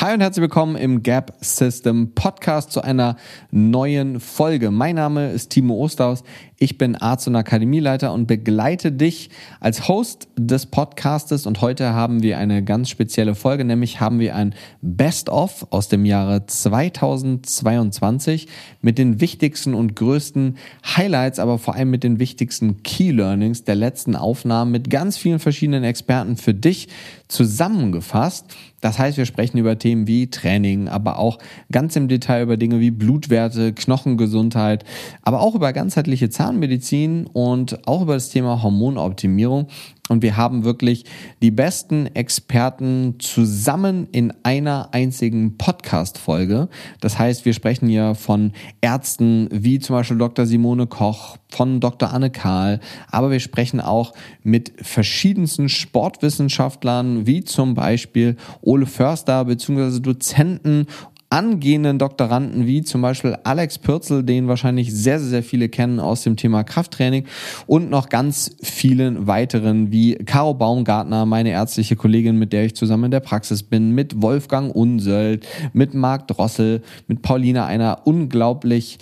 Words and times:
Hi 0.00 0.14
und 0.14 0.22
herzlich 0.22 0.40
willkommen 0.40 0.76
im 0.76 1.02
Gap 1.02 1.34
System 1.42 2.14
Podcast 2.14 2.72
zu 2.72 2.80
einer 2.80 3.16
neuen 3.50 4.18
Folge. 4.18 4.70
Mein 4.70 4.94
Name 4.94 5.30
ist 5.30 5.50
Timo 5.50 5.74
Osterhaus. 5.74 6.24
Ich 6.62 6.76
bin 6.76 6.94
Arzt 6.94 7.26
und 7.26 7.36
Akademieleiter 7.36 8.12
und 8.12 8.26
begleite 8.26 8.92
dich 8.92 9.30
als 9.60 9.88
Host 9.88 10.28
des 10.36 10.66
Podcastes. 10.66 11.46
Und 11.46 11.62
heute 11.62 11.94
haben 11.94 12.22
wir 12.22 12.36
eine 12.36 12.62
ganz 12.62 12.90
spezielle 12.90 13.34
Folge, 13.34 13.64
nämlich 13.64 14.02
haben 14.02 14.20
wir 14.20 14.36
ein 14.36 14.54
Best-of 14.82 15.68
aus 15.70 15.88
dem 15.88 16.04
Jahre 16.04 16.44
2022 16.44 18.46
mit 18.82 18.98
den 18.98 19.22
wichtigsten 19.22 19.72
und 19.72 19.96
größten 19.96 20.58
Highlights, 20.84 21.38
aber 21.38 21.56
vor 21.56 21.76
allem 21.76 21.88
mit 21.88 22.04
den 22.04 22.18
wichtigsten 22.18 22.82
Key 22.82 23.10
Learnings 23.10 23.64
der 23.64 23.76
letzten 23.76 24.14
Aufnahmen 24.14 24.70
mit 24.70 24.90
ganz 24.90 25.16
vielen 25.16 25.38
verschiedenen 25.38 25.84
Experten 25.84 26.36
für 26.36 26.52
dich 26.52 26.88
zusammengefasst. 27.28 28.44
Das 28.80 28.98
heißt, 28.98 29.18
wir 29.18 29.26
sprechen 29.26 29.58
über 29.58 29.78
Themen 29.78 30.06
wie 30.06 30.30
Training, 30.30 30.88
aber 30.88 31.18
auch 31.18 31.38
ganz 31.70 31.96
im 31.96 32.08
Detail 32.08 32.42
über 32.42 32.56
Dinge 32.56 32.80
wie 32.80 32.90
Blutwerte, 32.90 33.72
Knochengesundheit, 33.72 34.84
aber 35.22 35.40
auch 35.40 35.54
über 35.54 35.72
ganzheitliche 35.72 36.30
Zahnmedizin 36.50 37.26
und 37.26 37.86
auch 37.86 38.02
über 38.02 38.14
das 38.14 38.30
Thema 38.30 38.60
Hormonoptimierung. 38.60 39.68
Und 40.08 40.22
wir 40.22 40.36
haben 40.36 40.64
wirklich 40.64 41.04
die 41.40 41.52
besten 41.52 42.06
Experten 42.06 43.14
zusammen 43.20 44.08
in 44.10 44.32
einer 44.42 44.88
einzigen 44.90 45.56
Podcast-Folge. 45.56 46.68
Das 47.00 47.20
heißt, 47.20 47.44
wir 47.44 47.52
sprechen 47.52 47.88
hier 47.88 48.16
von 48.16 48.50
Ärzten 48.80 49.48
wie 49.52 49.78
zum 49.78 49.94
Beispiel 49.94 50.18
Dr. 50.18 50.46
Simone 50.46 50.88
Koch, 50.88 51.36
von 51.48 51.78
Dr. 51.78 52.12
Anne 52.12 52.30
Kahl, 52.30 52.80
aber 53.08 53.30
wir 53.30 53.38
sprechen 53.38 53.80
auch 53.80 54.12
mit 54.42 54.72
verschiedensten 54.82 55.68
Sportwissenschaftlern 55.68 57.28
wie 57.28 57.44
zum 57.44 57.74
Beispiel 57.74 58.36
Ole 58.62 58.86
Förster 58.86 59.44
beziehungsweise 59.44 60.00
Dozenten 60.00 60.86
angehenden 61.30 62.00
Doktoranden 62.00 62.66
wie 62.66 62.82
zum 62.82 63.02
Beispiel 63.02 63.36
Alex 63.44 63.78
Pürzel, 63.78 64.24
den 64.24 64.48
wahrscheinlich 64.48 64.92
sehr, 64.92 65.20
sehr 65.20 65.44
viele 65.44 65.68
kennen 65.68 66.00
aus 66.00 66.22
dem 66.22 66.36
Thema 66.36 66.64
Krafttraining 66.64 67.24
und 67.66 67.88
noch 67.88 68.08
ganz 68.08 68.56
vielen 68.60 69.28
weiteren 69.28 69.92
wie 69.92 70.16
Caro 70.16 70.54
Baumgartner, 70.54 71.26
meine 71.26 71.50
ärztliche 71.50 71.94
Kollegin, 71.94 72.36
mit 72.36 72.52
der 72.52 72.64
ich 72.64 72.74
zusammen 72.74 73.04
in 73.04 73.10
der 73.12 73.20
Praxis 73.20 73.62
bin, 73.62 73.92
mit 73.92 74.20
Wolfgang 74.20 74.74
Unsöld, 74.74 75.46
mit 75.72 75.94
Marc 75.94 76.26
Drossel, 76.26 76.82
mit 77.06 77.22
Paulina, 77.22 77.64
einer 77.64 78.02
unglaublich 78.04 78.98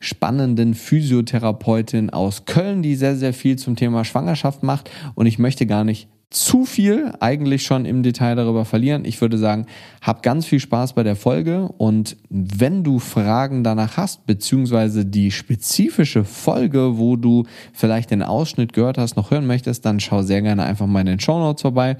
spannenden 0.00 0.74
Physiotherapeutin 0.74 2.10
aus 2.10 2.46
Köln, 2.46 2.82
die 2.82 2.96
sehr, 2.96 3.16
sehr 3.16 3.34
viel 3.34 3.56
zum 3.56 3.76
Thema 3.76 4.04
Schwangerschaft 4.04 4.62
macht. 4.62 4.90
Und 5.14 5.26
ich 5.26 5.38
möchte 5.38 5.66
gar 5.66 5.84
nicht 5.84 6.08
zu 6.30 6.64
viel 6.64 7.12
eigentlich 7.20 7.62
schon 7.62 7.84
im 7.84 8.02
Detail 8.02 8.34
darüber 8.34 8.64
verlieren. 8.64 9.04
Ich 9.04 9.20
würde 9.20 9.38
sagen, 9.38 9.66
hab 10.02 10.22
ganz 10.24 10.44
viel 10.44 10.58
Spaß 10.58 10.94
bei 10.94 11.04
der 11.04 11.14
Folge 11.14 11.68
und 11.78 12.16
wenn 12.28 12.82
du 12.82 12.98
Fragen 12.98 13.62
danach 13.62 13.96
hast, 13.96 14.26
beziehungsweise 14.26 15.06
die 15.06 15.30
spezifische 15.30 16.24
Folge, 16.24 16.98
wo 16.98 17.14
du 17.14 17.44
vielleicht 17.72 18.10
den 18.10 18.22
Ausschnitt 18.22 18.72
gehört 18.72 18.98
hast, 18.98 19.16
noch 19.16 19.30
hören 19.30 19.46
möchtest, 19.46 19.86
dann 19.86 20.00
schau 20.00 20.22
sehr 20.22 20.42
gerne 20.42 20.64
einfach 20.64 20.86
mal 20.86 21.00
in 21.00 21.06
den 21.06 21.20
Show 21.20 21.38
Notes 21.38 21.62
vorbei 21.62 21.96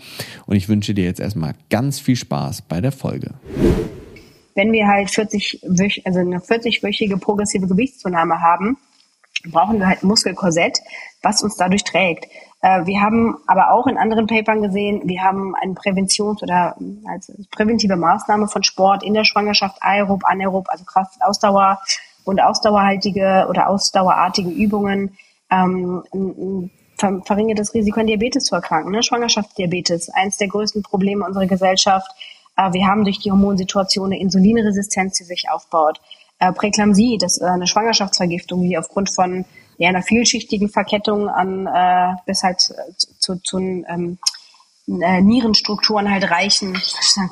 und 0.46 0.56
ich 0.56 0.68
wünsche 0.68 0.92
dir 0.92 1.04
jetzt 1.04 1.20
erstmal 1.20 1.54
ganz 1.70 2.00
viel 2.00 2.16
Spaß 2.16 2.62
bei 2.62 2.80
der 2.80 2.92
Folge. 2.92 3.34
Wenn 4.56 4.72
wir 4.72 4.88
halt 4.88 5.10
40, 5.10 5.60
also 6.04 6.18
eine 6.18 6.38
40-wöchige 6.38 7.18
progressive 7.18 7.68
Gewichtszunahme 7.68 8.40
haben, 8.40 8.76
brauchen 9.50 9.78
wir 9.78 9.86
halt 9.86 10.02
Muskelkorsett, 10.02 10.78
was 11.22 11.42
uns 11.42 11.56
dadurch 11.56 11.84
trägt. 11.84 12.26
Äh, 12.60 12.86
wir 12.86 13.00
haben 13.00 13.36
aber 13.46 13.70
auch 13.70 13.86
in 13.86 13.98
anderen 13.98 14.26
Papern 14.26 14.62
gesehen, 14.62 15.02
wir 15.04 15.22
haben 15.22 15.54
eine 15.54 15.74
Präventions- 15.74 16.42
oder 16.42 16.76
als 17.08 17.32
präventive 17.50 17.96
Maßnahme 17.96 18.48
von 18.48 18.62
Sport 18.62 19.02
in 19.02 19.14
der 19.14 19.24
Schwangerschaft, 19.24 19.76
aerob, 19.80 20.24
anaerob, 20.24 20.66
also 20.68 20.84
Kraft, 20.84 21.16
Ausdauer 21.20 21.80
und 22.24 22.40
ausdauerhaltige 22.40 23.46
oder 23.48 23.68
ausdauerartige 23.68 24.50
Übungen, 24.50 25.16
ähm, 25.50 26.02
verringert 27.24 27.58
das 27.58 27.74
Risiko 27.74 28.00
an 28.00 28.06
Diabetes 28.06 28.44
zu 28.44 28.54
erkranken. 28.54 28.90
Ne? 28.90 29.02
Schwangerschaftsdiabetes, 29.02 30.08
eines 30.10 30.38
der 30.38 30.48
größten 30.48 30.82
Probleme 30.82 31.24
unserer 31.24 31.46
Gesellschaft. 31.46 32.10
Äh, 32.56 32.72
wir 32.72 32.86
haben 32.86 33.04
durch 33.04 33.18
die 33.18 33.30
Hormonsituation 33.30 34.06
eine 34.06 34.20
Insulinresistenz, 34.20 35.18
die 35.18 35.24
sich 35.24 35.50
aufbaut. 35.50 36.00
Äh, 36.38 36.52
Präklampsie, 36.52 37.18
das 37.18 37.36
ist 37.36 37.42
eine 37.42 37.66
Schwangerschaftsvergiftung, 37.66 38.62
die 38.62 38.76
aufgrund 38.76 39.10
von 39.10 39.44
ja, 39.78 39.88
einer 39.88 40.02
vielschichtigen 40.02 40.68
Verkettung 40.68 41.28
an 41.28 41.66
äh, 41.66 42.14
bis 42.26 42.42
halt 42.42 42.60
zu, 42.60 43.36
zu 43.42 43.58
ähm, 43.58 44.18
äh, 44.88 45.20
Nierenstrukturen 45.20 46.10
halt 46.10 46.30
reichen, 46.30 46.76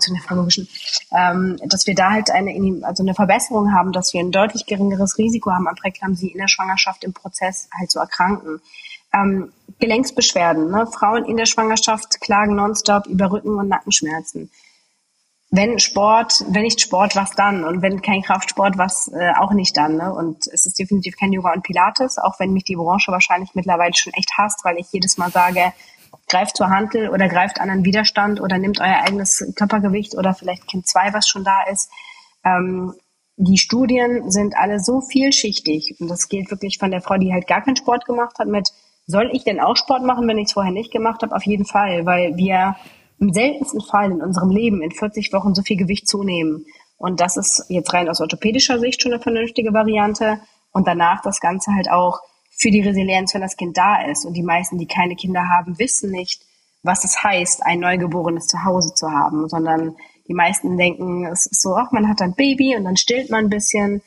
zu 0.01 0.13
nephrologischen, 0.13 0.69
ähm, 1.17 1.57
dass 1.67 1.87
wir 1.87 1.95
da 1.95 2.11
halt 2.11 2.31
eine, 2.31 2.81
also 2.83 3.03
eine 3.03 3.15
Verbesserung 3.15 3.73
haben, 3.73 3.93
dass 3.93 4.13
wir 4.13 4.21
ein 4.21 4.33
deutlich 4.33 4.67
geringeres 4.67 5.19
Risiko 5.19 5.53
haben, 5.53 5.69
an 5.69 5.77
Präklampsie 5.77 6.29
in 6.29 6.39
der 6.39 6.49
Schwangerschaft 6.49 7.05
im 7.05 7.13
Prozess 7.13 7.69
halt 7.79 7.91
zu 7.91 8.01
erkranken. 8.01 8.61
Ähm, 9.13 9.53
Gelenksbeschwerden, 9.79 10.71
ne? 10.71 10.87
Frauen 10.87 11.25
in 11.25 11.37
der 11.37 11.47
Schwangerschaft 11.47 12.21
klagen 12.21 12.57
nonstop 12.57 13.07
über 13.07 13.31
Rücken- 13.31 13.59
und 13.59 13.69
Nackenschmerzen 13.69 14.51
wenn 15.55 15.79
Sport, 15.79 16.45
wenn 16.49 16.63
nicht 16.63 16.81
Sport, 16.81 17.15
was 17.15 17.31
dann? 17.37 17.63
Und 17.63 17.81
wenn 17.81 18.03
kein 18.03 18.23
Kraftsport, 18.23 18.77
was 18.77 19.09
äh, 19.15 19.33
auch 19.39 19.53
nicht 19.53 19.77
dann? 19.77 19.97
Ne? 19.97 20.13
Und 20.13 20.49
es 20.49 20.67
ist 20.67 20.81
definitiv 20.81 21.17
kein 21.17 21.33
Yoga 21.33 21.53
und 21.53 21.63
Pilates, 21.63 22.19
auch 22.19 22.41
wenn 22.41 22.53
mich 22.53 22.65
die 22.65 22.75
Branche 22.75 23.13
wahrscheinlich 23.13 23.55
mittlerweile 23.55 23.95
schon 23.95 24.13
echt 24.15 24.33
hasst, 24.37 24.65
weil 24.65 24.79
ich 24.79 24.91
jedes 24.91 25.17
Mal 25.17 25.31
sage, 25.31 25.73
greift 26.29 26.57
zur 26.57 26.71
Hantel 26.71 27.09
oder 27.09 27.29
greift 27.29 27.61
an 27.61 27.71
einen 27.71 27.85
Widerstand 27.85 28.41
oder 28.41 28.59
nimmt 28.59 28.81
euer 28.81 29.03
eigenes 29.05 29.53
Körpergewicht 29.55 30.17
oder 30.17 30.35
vielleicht 30.35 30.67
Kind 30.67 30.89
2, 30.89 31.13
was 31.13 31.29
schon 31.29 31.45
da 31.45 31.63
ist. 31.71 31.89
Ähm, 32.45 32.95
die 33.37 33.59
Studien 33.59 34.33
sind 34.33 34.57
alle 34.57 34.81
so 34.81 35.01
vielschichtig 35.01 35.95
und 36.01 36.09
das 36.09 36.29
gilt 36.29 36.51
wirklich 36.51 36.79
von 36.79 36.91
der 36.91 37.01
Frau, 37.01 37.17
die 37.17 37.33
halt 37.33 37.47
gar 37.47 37.63
keinen 37.63 37.77
Sport 37.77 38.07
gemacht 38.07 38.41
hat, 38.41 38.49
mit 38.49 38.71
soll 39.07 39.31
ich 39.33 39.45
denn 39.45 39.61
auch 39.61 39.77
Sport 39.77 40.03
machen, 40.03 40.27
wenn 40.27 40.39
ich 40.39 40.47
es 40.47 40.53
vorher 40.53 40.73
nicht 40.73 40.91
gemacht 40.91 41.23
habe? 41.23 41.37
Auf 41.37 41.45
jeden 41.45 41.67
Fall, 41.67 42.07
weil 42.07 42.37
wir 42.37 42.75
im 43.19 43.33
seltensten 43.33 43.81
Fall 43.81 44.11
in 44.11 44.21
unserem 44.21 44.51
Leben 44.51 44.83
in 44.83 44.91
40 44.91 45.33
Wochen 45.33 45.55
so 45.55 45.63
viel 45.63 45.77
Gewicht 45.77 46.09
zunehmen. 46.09 46.67
Und 46.97 47.21
das 47.21 47.37
ist 47.37 47.67
jetzt 47.69 47.93
rein 47.93 48.09
aus 48.09 48.21
orthopädischer 48.21 48.79
Sicht 48.79 49.03
schon 49.03 49.13
eine 49.13 49.23
vernünftige 49.23 49.73
Variante. 49.73 50.41
Und 50.73 50.87
danach 50.87 51.23
das 51.23 51.41
Ganze 51.41 51.73
halt 51.75 51.91
auch 51.91 52.21
für 52.51 52.71
die 52.71 52.81
Resilienz, 52.81 53.35
wenn 53.35 53.41
das 53.41 53.57
Kind 53.57 53.77
da 53.77 54.03
ist. 54.05 54.25
Und 54.25 54.35
die 54.35 54.43
meisten, 54.43 54.79
die 54.79 54.87
keine 54.87 55.17
Kinder 55.17 55.49
haben, 55.49 55.79
wissen 55.79 56.11
nicht, 56.11 56.43
was 56.83 57.05
es 57.05 57.23
heißt, 57.23 57.65
ein 57.65 57.81
neugeborenes 57.81 58.47
Zuhause 58.47 58.95
zu 58.95 59.11
haben, 59.11 59.49
sondern 59.49 59.97
die 60.29 60.35
meisten 60.35 60.77
denken, 60.77 61.27
es 61.27 61.47
ist 61.47 61.63
so, 61.63 61.75
ach, 61.77 61.93
man 61.93 62.09
hat 62.09 62.21
ein 62.23 62.35
Baby 62.35 62.77
und 62.77 62.85
dann 62.85 62.97
stillt 62.97 63.31
man 63.31 63.47
ein 63.47 63.51
bisschen. 63.51 64.03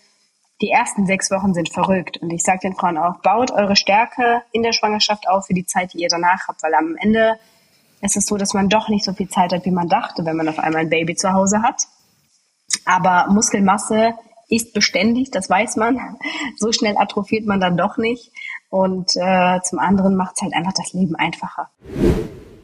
Die 0.62 0.70
ersten 0.70 1.06
sechs 1.06 1.30
Wochen 1.30 1.54
sind 1.54 1.72
verrückt. 1.72 2.18
Und 2.18 2.32
ich 2.32 2.42
sage 2.42 2.60
den 2.64 2.76
Frauen 2.76 2.98
auch, 2.98 3.22
baut 3.22 3.52
eure 3.52 3.76
Stärke 3.76 4.42
in 4.52 4.64
der 4.64 4.74
Schwangerschaft 4.74 5.30
auf 5.30 5.46
für 5.46 5.54
die 5.54 5.66
Zeit, 5.66 5.94
die 5.94 6.00
ihr 6.00 6.10
danach 6.10 6.48
habt, 6.48 6.64
weil 6.64 6.74
am 6.74 6.96
Ende 6.96 7.40
es 8.02 8.16
ist 8.16 8.28
so, 8.28 8.38
dass 8.38 8.54
man 8.54 8.70
doch 8.70 8.90
nicht 8.90 9.06
so 9.06 9.14
viel 9.14 9.30
Zeit 9.30 9.54
hat, 9.54 9.66
wie 9.66 9.72
man 9.72 9.90
dachte, 9.90 10.26
wenn 10.26 10.38
man 10.38 10.48
auf 10.48 10.60
einmal 10.60 10.82
ein 10.82 10.90
Baby 10.90 11.16
zu 11.16 11.34
Hause 11.34 11.62
hat. 11.62 11.84
Aber 12.86 13.32
Muskelmasse 13.32 14.14
ist 14.50 14.74
beständig, 14.74 15.32
das 15.32 15.50
weiß 15.50 15.76
man. 15.78 15.98
So 16.58 16.72
schnell 16.72 16.96
atrophiert 16.98 17.46
man 17.46 17.60
dann 17.60 17.78
doch 17.78 17.98
nicht. 17.98 18.32
Und 18.70 19.12
äh, 19.16 19.60
zum 19.64 19.80
anderen 19.80 20.16
macht 20.16 20.36
es 20.36 20.42
halt 20.42 20.54
einfach 20.54 20.74
das 20.74 20.94
Leben 20.94 21.16
einfacher. 21.16 21.70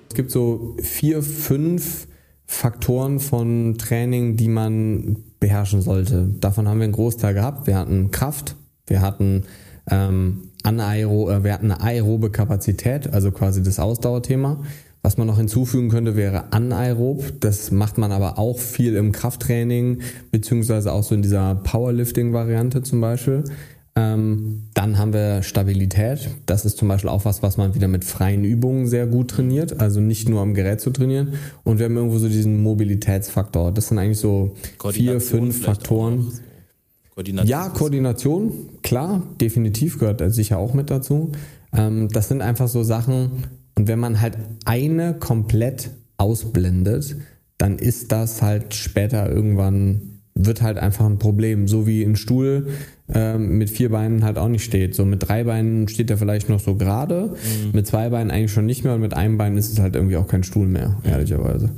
Es 0.10 0.16
gibt 0.16 0.32
so 0.32 0.76
vier, 0.82 1.22
fünf 1.22 2.08
Faktoren 2.46 3.20
von 3.20 3.78
Training, 3.78 4.36
die 4.36 4.48
man 4.48 5.24
beherrschen 5.40 5.82
sollte. 5.82 6.28
Davon 6.40 6.68
haben 6.68 6.80
wir 6.80 6.86
einen 6.86 6.94
Großteil 6.94 7.34
gehabt. 7.34 7.68
Wir 7.68 7.78
hatten 7.78 8.12
Kraft, 8.12 8.56
wir 8.88 9.02
hatten 9.02 9.46
ähm, 9.90 10.52
anaero, 10.64 11.30
äh, 11.30 11.44
wir 11.44 11.54
hatten 11.54 11.72
eine 11.72 11.82
aerobe 11.82 12.32
Kapazität, 12.32 13.14
also 13.14 13.32
quasi 13.32 13.64
das 13.64 13.80
Ausdauerthema. 13.80 14.60
Was 15.06 15.18
man 15.18 15.28
noch 15.28 15.38
hinzufügen 15.38 15.90
könnte, 15.90 16.16
wäre 16.16 16.54
anaerob. 16.54 17.42
Das 17.42 17.72
macht 17.72 17.98
man 17.98 18.14
aber 18.14 18.40
auch 18.40 18.58
viel 18.58 18.96
im 18.96 19.12
Krafttraining, 19.12 20.00
beziehungsweise 20.32 20.94
auch 20.94 21.04
so 21.04 21.14
in 21.14 21.22
dieser 21.22 21.56
Powerlifting-Variante 21.56 22.84
zum 22.84 23.02
Beispiel. 23.02 23.44
Ähm, 23.98 24.64
dann 24.74 24.98
haben 24.98 25.12
wir 25.12 25.44
Stabilität. 25.44 26.30
Das 26.46 26.64
ist 26.64 26.78
zum 26.78 26.88
Beispiel 26.88 27.10
auch 27.10 27.26
was, 27.26 27.44
was 27.44 27.58
man 27.58 27.76
wieder 27.76 27.90
mit 27.90 28.06
freien 28.06 28.46
Übungen 28.46 28.88
sehr 28.88 29.06
gut 29.06 29.32
trainiert. 29.32 29.82
Also 29.82 30.00
nicht 30.00 30.30
nur 30.30 30.40
am 30.40 30.54
Gerät 30.54 30.80
zu 30.80 30.90
trainieren. 30.90 31.34
Und 31.66 31.80
wir 31.80 31.86
haben 31.86 31.98
irgendwo 31.98 32.18
so 32.18 32.30
diesen 32.30 32.64
Mobilitätsfaktor. 32.64 33.74
Das 33.74 33.90
sind 33.90 34.00
eigentlich 34.00 34.20
so 34.20 34.56
vier, 34.92 35.20
fünf 35.20 35.64
Faktoren. 35.64 36.32
Koordination. 37.14 37.50
Ja, 37.50 37.70
Koordination, 37.70 38.52
klar, 38.82 39.22
definitiv 39.40 40.00
gehört 40.00 40.24
sicher 40.34 40.58
auch 40.58 40.74
mit 40.74 40.90
dazu. 40.90 41.32
Ähm, 41.72 42.08
das 42.10 42.30
sind 42.30 42.42
einfach 42.42 42.68
so 42.68 42.84
Sachen, 42.84 43.44
und 43.76 43.88
wenn 43.88 44.00
man 44.00 44.22
halt 44.22 44.38
eine 44.66 45.14
komplett 45.14 45.92
ausblendet, 46.18 47.16
dann 47.58 47.78
ist 47.78 48.12
das 48.12 48.42
halt 48.42 48.74
später 48.74 49.30
irgendwann, 49.30 50.22
wird 50.36 50.62
halt 50.62 50.78
einfach 50.78 51.06
ein 51.06 51.20
Problem. 51.20 51.68
So 51.68 51.86
wie 51.88 52.04
ein 52.04 52.16
Stuhl 52.16 52.68
äh, 53.14 53.38
mit 53.38 53.70
vier 53.70 53.90
Beinen 53.90 54.24
halt 54.24 54.38
auch 54.38 54.48
nicht 54.48 54.64
steht. 54.64 54.96
So 54.96 55.06
mit 55.06 55.28
drei 55.28 55.44
Beinen 55.44 55.88
steht 55.88 56.10
er 56.10 56.18
vielleicht 56.18 56.50
noch 56.50 56.60
so 56.60 56.76
gerade, 56.76 57.36
mhm. 57.36 57.72
mit 57.74 57.88
zwei 57.88 58.10
Beinen 58.10 58.32
eigentlich 58.32 58.52
schon 58.52 58.66
nicht 58.66 58.84
mehr 58.84 58.96
und 58.96 59.02
mit 59.02 59.14
einem 59.14 59.38
Bein 59.38 59.58
ist 59.58 59.72
es 59.72 59.80
halt 59.80 59.96
irgendwie 59.96 60.18
auch 60.18 60.28
kein 60.28 60.44
Stuhl 60.44 60.68
mehr, 60.68 60.98
ehrlicherweise. 61.04 61.72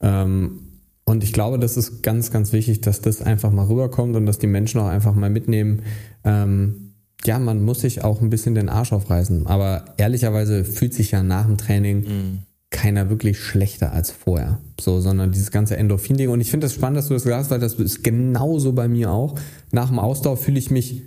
Ähm, 0.00 0.60
Und 1.08 1.22
ich 1.22 1.32
glaube, 1.32 1.58
das 1.60 1.76
ist 1.76 2.02
ganz, 2.02 2.32
ganz 2.32 2.52
wichtig, 2.52 2.80
dass 2.80 3.00
das 3.00 3.22
einfach 3.22 3.52
mal 3.52 3.66
rüberkommt 3.66 4.16
und 4.16 4.26
dass 4.26 4.38
die 4.38 4.48
Menschen 4.48 4.80
auch 4.80 4.88
einfach 4.88 5.14
mal 5.14 5.30
mitnehmen. 5.30 5.82
Ähm, 6.24 6.85
ja, 7.24 7.38
man 7.38 7.64
muss 7.64 7.80
sich 7.80 8.04
auch 8.04 8.20
ein 8.20 8.30
bisschen 8.30 8.54
den 8.54 8.68
Arsch 8.68 8.92
aufreißen. 8.92 9.46
Aber 9.46 9.84
ehrlicherweise 9.96 10.64
fühlt 10.64 10.94
sich 10.94 11.10
ja 11.10 11.22
nach 11.22 11.46
dem 11.46 11.56
Training 11.56 11.98
mhm. 12.00 12.38
keiner 12.70 13.08
wirklich 13.10 13.38
schlechter 13.38 13.92
als 13.92 14.10
vorher. 14.10 14.58
So, 14.80 15.00
sondern 15.00 15.32
dieses 15.32 15.50
ganze 15.50 15.76
Endorphin-Ding. 15.76 16.30
Und 16.30 16.40
ich 16.40 16.50
finde 16.50 16.66
das 16.66 16.74
spannend, 16.74 16.98
dass 16.98 17.08
du 17.08 17.14
das 17.14 17.24
sagst, 17.24 17.50
weil 17.50 17.60
das 17.60 17.74
ist 17.74 18.04
genauso 18.04 18.72
bei 18.72 18.88
mir 18.88 19.10
auch. 19.10 19.38
Nach 19.72 19.88
dem 19.88 19.98
Ausdauer 19.98 20.36
fühle 20.36 20.58
ich 20.58 20.70
mich 20.70 21.02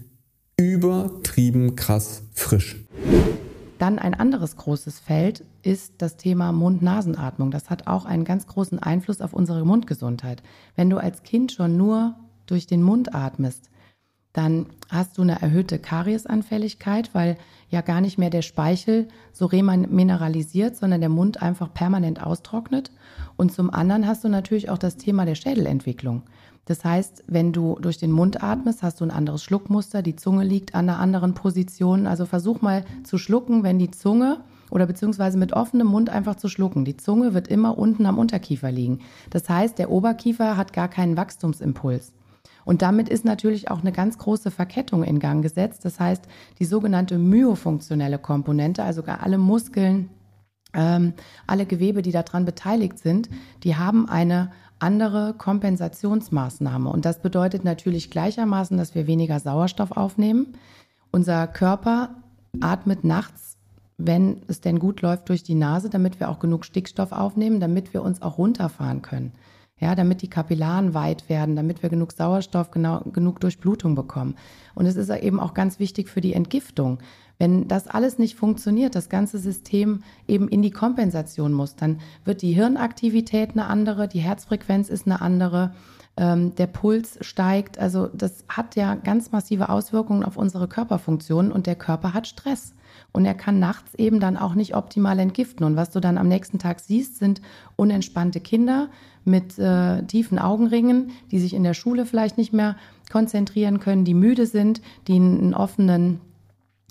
übertrieben 0.58 1.76
krass 1.76 2.24
frisch. 2.34 2.78
Dann 3.78 3.98
ein 3.98 4.14
anderes 4.14 4.58
großes 4.58 5.00
Feld 5.00 5.46
ist 5.62 5.94
das 6.00 6.18
Thema 6.18 6.52
Mund-Nasen-Atmung. 6.52 7.50
Das 7.50 7.70
hat 7.70 7.88
auch 7.88 8.04
einen 8.04 8.26
ganz 8.26 8.46
großen 8.46 8.78
Einfluss 8.80 9.22
auf 9.22 9.32
unsere 9.32 9.66
Mundgesundheit. 9.66 10.44
Wenn 10.76 10.90
du 10.90 10.98
als 10.98 11.24
Kind 11.24 11.54
schon 11.54 11.78
nur 11.78 12.16
durch 12.46 12.68
den 12.68 12.84
Mund 12.84 13.16
atmest, 13.16 13.70
dann 14.40 14.68
hast 14.90 15.18
du 15.18 15.22
eine 15.22 15.42
erhöhte 15.42 15.80
Kariesanfälligkeit, 15.80 17.10
weil 17.14 17.38
ja 17.70 17.82
gar 17.82 18.00
nicht 18.00 18.18
mehr 18.18 18.30
der 18.30 18.42
Speichel 18.42 19.10
so 19.34 19.46
remineralisiert, 19.48 20.78
sondern 20.78 21.02
der 21.02 21.10
Mund 21.10 21.42
einfach 21.42 21.74
permanent 21.74 22.24
austrocknet. 22.24 22.90
Und 23.36 23.52
zum 23.52 23.70
anderen 23.70 24.08
hast 24.08 24.24
du 24.24 24.30
natürlich 24.30 24.70
auch 24.70 24.78
das 24.78 24.96
Thema 24.96 25.26
der 25.26 25.36
Schädelentwicklung. 25.36 26.24
Das 26.64 26.86
heißt, 26.86 27.26
wenn 27.28 27.52
du 27.52 27.78
durch 27.82 27.98
den 27.98 28.14
Mund 28.14 28.42
atmest, 28.42 28.82
hast 28.82 29.02
du 29.02 29.06
ein 29.06 29.12
anderes 29.12 29.44
Schluckmuster, 29.44 30.02
die 30.02 30.16
Zunge 30.16 30.46
liegt 30.46 30.74
an 30.74 30.88
einer 30.88 31.00
anderen 31.00 31.34
Position. 31.34 32.08
Also 32.08 32.26
versuch 32.26 32.62
mal 32.62 32.86
zu 33.04 33.18
schlucken, 33.18 33.64
wenn 33.64 33.78
die 33.78 33.92
Zunge 33.92 34.40
oder 34.70 34.86
beziehungsweise 34.86 35.38
mit 35.38 35.52
offenem 35.52 35.88
Mund 35.88 36.10
einfach 36.10 36.36
zu 36.36 36.48
schlucken. 36.48 36.86
Die 36.86 36.96
Zunge 36.96 37.34
wird 37.34 37.50
immer 37.50 37.78
unten 37.78 38.06
am 38.06 38.18
Unterkiefer 38.18 38.72
liegen. 38.72 39.00
Das 39.32 39.50
heißt, 39.50 39.78
der 39.78 39.92
Oberkiefer 39.92 40.56
hat 40.56 40.72
gar 40.72 40.88
keinen 40.88 41.18
Wachstumsimpuls. 41.18 42.14
Und 42.66 42.82
damit 42.82 43.10
ist 43.10 43.26
natürlich 43.26 43.72
auch 43.72 43.82
eine 43.82 43.92
ganz 43.92 44.18
große 44.18 44.52
Verkettung 44.52 45.04
in 45.04 45.20
Gang 45.20 45.42
gesetzt. 45.42 45.86
Das 45.86 46.00
heißt, 46.00 46.24
die 46.60 46.66
sogenannte 46.66 47.18
myofunktionelle 47.18 48.20
Komponente, 48.20 48.84
also 48.84 49.04
gar 49.04 49.24
alle 49.24 49.38
Muskeln, 49.38 50.10
ähm, 50.74 51.14
alle 51.48 51.66
Gewebe, 51.66 52.02
die 52.02 52.12
daran 52.12 52.46
beteiligt 52.46 53.00
sind, 53.00 53.30
die 53.64 53.76
haben 53.76 54.08
eine 54.08 54.52
andere 54.80 55.34
Kompensationsmaßnahme. 55.34 56.90
Und 56.90 57.06
das 57.06 57.22
bedeutet 57.22 57.66
natürlich 57.66 58.10
gleichermaßen, 58.10 58.78
dass 58.78 58.96
wir 58.96 59.08
weniger 59.08 59.40
Sauerstoff 59.40 59.92
aufnehmen. 59.92 60.54
Unser 61.12 61.48
Körper 61.48 62.16
atmet 62.62 63.04
nachts, 63.04 63.58
wenn 63.98 64.42
es 64.48 64.62
denn 64.62 64.80
gut 64.80 65.02
läuft, 65.02 65.28
durch 65.30 65.44
die 65.44 65.56
Nase, 65.56 65.90
damit 65.90 66.20
wir 66.20 66.30
auch 66.30 66.40
genug 66.40 66.66
Stickstoff 66.66 67.12
aufnehmen, 67.12 67.60
damit 67.60 67.94
wir 67.94 68.04
uns 68.04 68.22
auch 68.22 68.38
runterfahren 68.38 69.02
können. 69.02 69.34
Ja, 69.80 69.96
damit 69.96 70.22
die 70.22 70.30
Kapillaren 70.30 70.94
weit 70.94 71.30
werden, 71.30 71.56
damit 71.56 71.82
wir 71.82 71.90
genug 71.90 72.12
Sauerstoff, 72.12 72.72
genau, 72.72 73.02
genug 73.14 73.40
Durchblutung 73.40 73.96
bekommen. 73.96 74.36
Und 74.76 74.86
es 74.86 74.98
ist 74.98 75.10
eben 75.10 75.40
auch 75.40 75.54
ganz 75.54 75.80
wichtig 75.80 76.10
für 76.10 76.22
die 76.22 76.34
Entgiftung. 76.34 77.00
Wenn 77.38 77.70
das 77.70 77.88
alles 77.88 78.20
nicht 78.20 78.36
funktioniert, 78.36 78.96
das 78.96 79.08
ganze 79.08 79.40
System 79.40 80.04
eben 80.28 80.50
in 80.50 80.62
die 80.62 80.72
Kompensation 80.72 81.54
muss, 81.54 81.78
dann 81.78 82.00
wird 82.26 82.42
die 82.42 82.52
Hirnaktivität 82.52 83.52
eine 83.52 83.68
andere, 83.68 84.10
die 84.10 84.20
Herzfrequenz 84.20 84.90
ist 84.90 85.06
eine 85.06 85.22
andere, 85.22 85.72
ähm, 86.18 86.54
der 86.56 86.68
Puls 86.68 87.18
steigt. 87.22 87.80
Also 87.80 88.08
das 88.08 88.44
hat 88.50 88.76
ja 88.76 88.96
ganz 88.96 89.32
massive 89.32 89.70
Auswirkungen 89.70 90.26
auf 90.26 90.36
unsere 90.36 90.68
Körperfunktionen 90.68 91.54
und 91.54 91.66
der 91.66 91.76
Körper 91.76 92.14
hat 92.14 92.28
Stress. 92.28 92.76
Und 93.14 93.26
er 93.26 93.36
kann 93.36 93.58
nachts 93.60 93.96
eben 93.96 94.20
dann 94.20 94.36
auch 94.36 94.54
nicht 94.54 94.76
optimal 94.76 95.18
entgiften. 95.20 95.66
Und 95.66 95.78
was 95.78 95.92
du 95.92 96.02
dann 96.02 96.18
am 96.18 96.28
nächsten 96.28 96.60
Tag 96.60 96.82
siehst, 96.82 97.18
sind 97.18 97.42
unentspannte 97.78 98.42
Kinder 98.42 98.90
mit 99.30 99.58
äh, 99.58 100.04
tiefen 100.04 100.40
Augenringen, 100.40 101.12
die 101.32 101.40
sich 101.40 101.54
in 101.54 101.64
der 101.64 101.74
Schule 101.74 102.06
vielleicht 102.06 102.38
nicht 102.38 102.54
mehr 102.54 102.76
konzentrieren 103.12 103.80
können, 103.80 104.06
die 104.06 104.14
müde 104.14 104.46
sind, 104.46 104.82
die 105.08 105.16
einen 105.16 105.54
offenen 105.54 106.22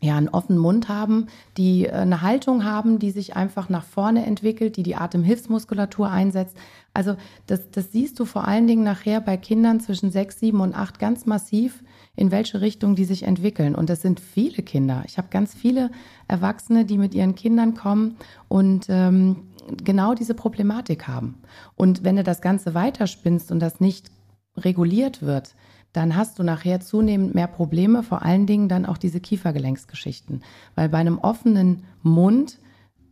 ja, 0.01 0.17
einen 0.17 0.29
offenen 0.29 0.61
Mund 0.61 0.89
haben, 0.89 1.27
die 1.57 1.87
äh, 1.87 1.91
eine 1.91 2.23
Haltung 2.23 2.65
haben, 2.65 2.99
die 2.99 3.11
sich 3.11 3.35
einfach 3.35 3.69
nach 3.69 3.85
vorne 3.85 4.25
entwickelt, 4.27 4.77
die 4.77 4.85
die 4.85 4.95
Atemhilfsmuskulatur 4.95 6.09
einsetzt. 6.09 6.57
Also 6.95 7.17
das, 7.47 7.71
das 7.71 7.91
siehst 7.93 8.19
du 8.21 8.25
vor 8.25 8.47
allen 8.47 8.67
Dingen 8.67 8.85
nachher 8.85 9.21
bei 9.21 9.37
Kindern 9.37 9.81
zwischen 9.81 10.11
sechs, 10.11 10.39
sieben 10.39 10.61
und 10.61 10.75
acht 10.75 10.99
ganz 11.01 11.27
massiv, 11.27 11.83
in 12.15 12.31
welche 12.31 12.61
Richtung 12.61 12.95
die 12.95 13.05
sich 13.05 13.25
entwickeln. 13.25 13.75
Und 13.75 13.91
das 13.91 14.03
sind 14.03 14.21
viele 14.21 14.63
Kinder. 14.63 15.03
Ich 15.07 15.19
habe 15.19 15.29
ganz 15.31 15.55
viele 15.55 15.91
Erwachsene, 16.29 16.85
die 16.85 16.99
mit 16.99 17.15
ihren 17.15 17.35
Kindern 17.35 17.75
kommen 17.75 18.17
und 18.47 18.87
ähm, 18.89 19.48
genau 19.85 20.15
diese 20.15 20.35
Problematik 20.35 21.09
haben. 21.09 21.37
Und 21.75 22.05
wenn 22.05 22.17
du 22.17 22.23
das 22.23 22.41
Ganze 22.41 22.75
weiterspinnst 22.75 23.51
und 23.53 23.61
das 23.61 23.81
nicht 23.81 24.11
reguliert 24.57 25.23
wird, 25.23 25.55
dann 25.93 26.17
hast 26.17 26.39
du 26.39 26.43
nachher 26.43 26.81
zunehmend 26.81 27.35
mehr 27.35 27.47
Probleme, 27.47 28.03
vor 28.03 28.23
allen 28.23 28.47
Dingen 28.47 28.69
dann 28.69 28.87
auch 28.87 28.99
diese 28.99 29.21
Kiefergelenksgeschichten. 29.21 30.43
Weil 30.75 30.89
bei 30.89 30.99
einem 30.99 31.19
offenen 31.19 31.85
Mund 32.03 32.59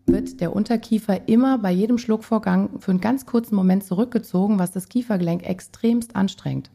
wird 0.06 0.41
der 0.41 0.55
Unterkiefer 0.55 1.29
immer 1.29 1.58
bei 1.58 1.73
jedem 1.73 1.99
Schluckvorgang 1.99 2.79
für 2.79 2.93
einen 2.93 3.00
ganz 3.00 3.26
kurzen 3.26 3.56
Moment 3.56 3.85
zurückgezogen, 3.85 4.59
was 4.59 4.70
das 4.73 4.88
Kiefergelenk 4.88 5.43
extremst 5.43 6.14
anstrengt. 6.14 6.70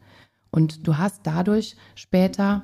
Und 0.50 0.86
du 0.86 0.98
hast 0.98 1.20
dadurch 1.22 1.76
später 1.94 2.62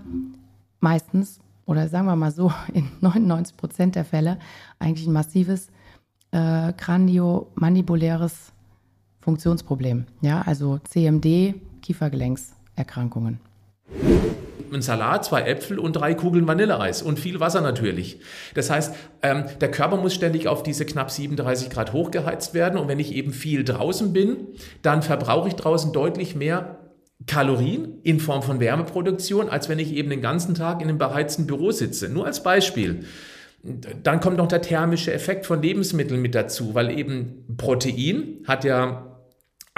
meistens, 0.81 1.41
oder 1.65 1.89
sagen 1.89 2.07
wir 2.07 2.17
mal 2.17 2.33
so, 2.33 2.53
in 2.75 2.89
99 3.01 3.57
Prozent 3.57 3.95
der 3.95 4.05
Fälle 4.05 4.39
eigentlich 4.79 5.07
ein 5.07 5.13
massives 5.13 5.69
äh, 6.31 6.73
kraniomandibuläres 6.73 8.53
Funktionsproblem. 9.21 10.07
Ja, 10.21 10.43
also 10.43 10.79
CMD, 10.79 11.55
Kiefergelenks. 11.83 12.55
Erkrankungen. 12.79 13.41
Ein 14.73 14.83
Salat, 14.83 15.25
zwei 15.25 15.43
Äpfel 15.43 15.79
und 15.79 15.95
drei 15.95 16.15
Kugeln 16.15 16.47
Vanilleeis 16.47 17.01
und 17.01 17.19
viel 17.19 17.41
Wasser 17.41 17.63
natürlich. 17.63 18.21
Das 18.55 18.69
heißt, 18.69 18.95
ähm, 19.23 19.45
der 19.61 19.71
Körper 19.71 19.97
muss 19.97 20.15
ständig 20.15 20.47
auf 20.47 20.63
diese 20.63 20.85
knapp 20.85 21.11
37 21.11 21.71
Grad 21.71 21.95
hochgeheizt 21.95 22.53
werden 22.53 22.79
und 22.79 22.87
wenn 22.87 23.01
ich 23.01 23.15
eben 23.15 23.33
viel 23.33 23.65
draußen 23.65 24.13
bin, 24.13 24.49
dann 24.83 25.03
verbrauche 25.03 25.49
ich 25.49 25.55
draußen 25.55 25.93
deutlich 25.93 26.37
mehr 26.37 26.79
Kalorien 27.27 27.99
in 28.03 28.21
Form 28.21 28.43
von 28.43 28.61
Wärmeproduktion, 28.61 29.49
als 29.49 29.69
wenn 29.69 29.79
ich 29.79 29.93
eben 29.93 30.11
den 30.11 30.21
ganzen 30.21 30.55
Tag 30.55 30.83
in 30.83 30.89
einem 30.89 30.99
beheizten 30.99 31.47
Büro 31.47 31.71
sitze. 31.71 32.09
Nur 32.09 32.27
als 32.27 32.43
Beispiel. 32.43 33.05
Dann 33.63 34.21
kommt 34.21 34.37
noch 34.37 34.49
der 34.49 34.63
thermische 34.63 35.13
Effekt 35.13 35.47
von 35.47 35.61
Lebensmitteln 35.61 36.23
mit 36.23 36.35
dazu, 36.35 36.75
weil 36.75 36.97
eben 36.97 37.45
Protein 37.57 38.45
hat 38.47 38.65
ja 38.65 39.09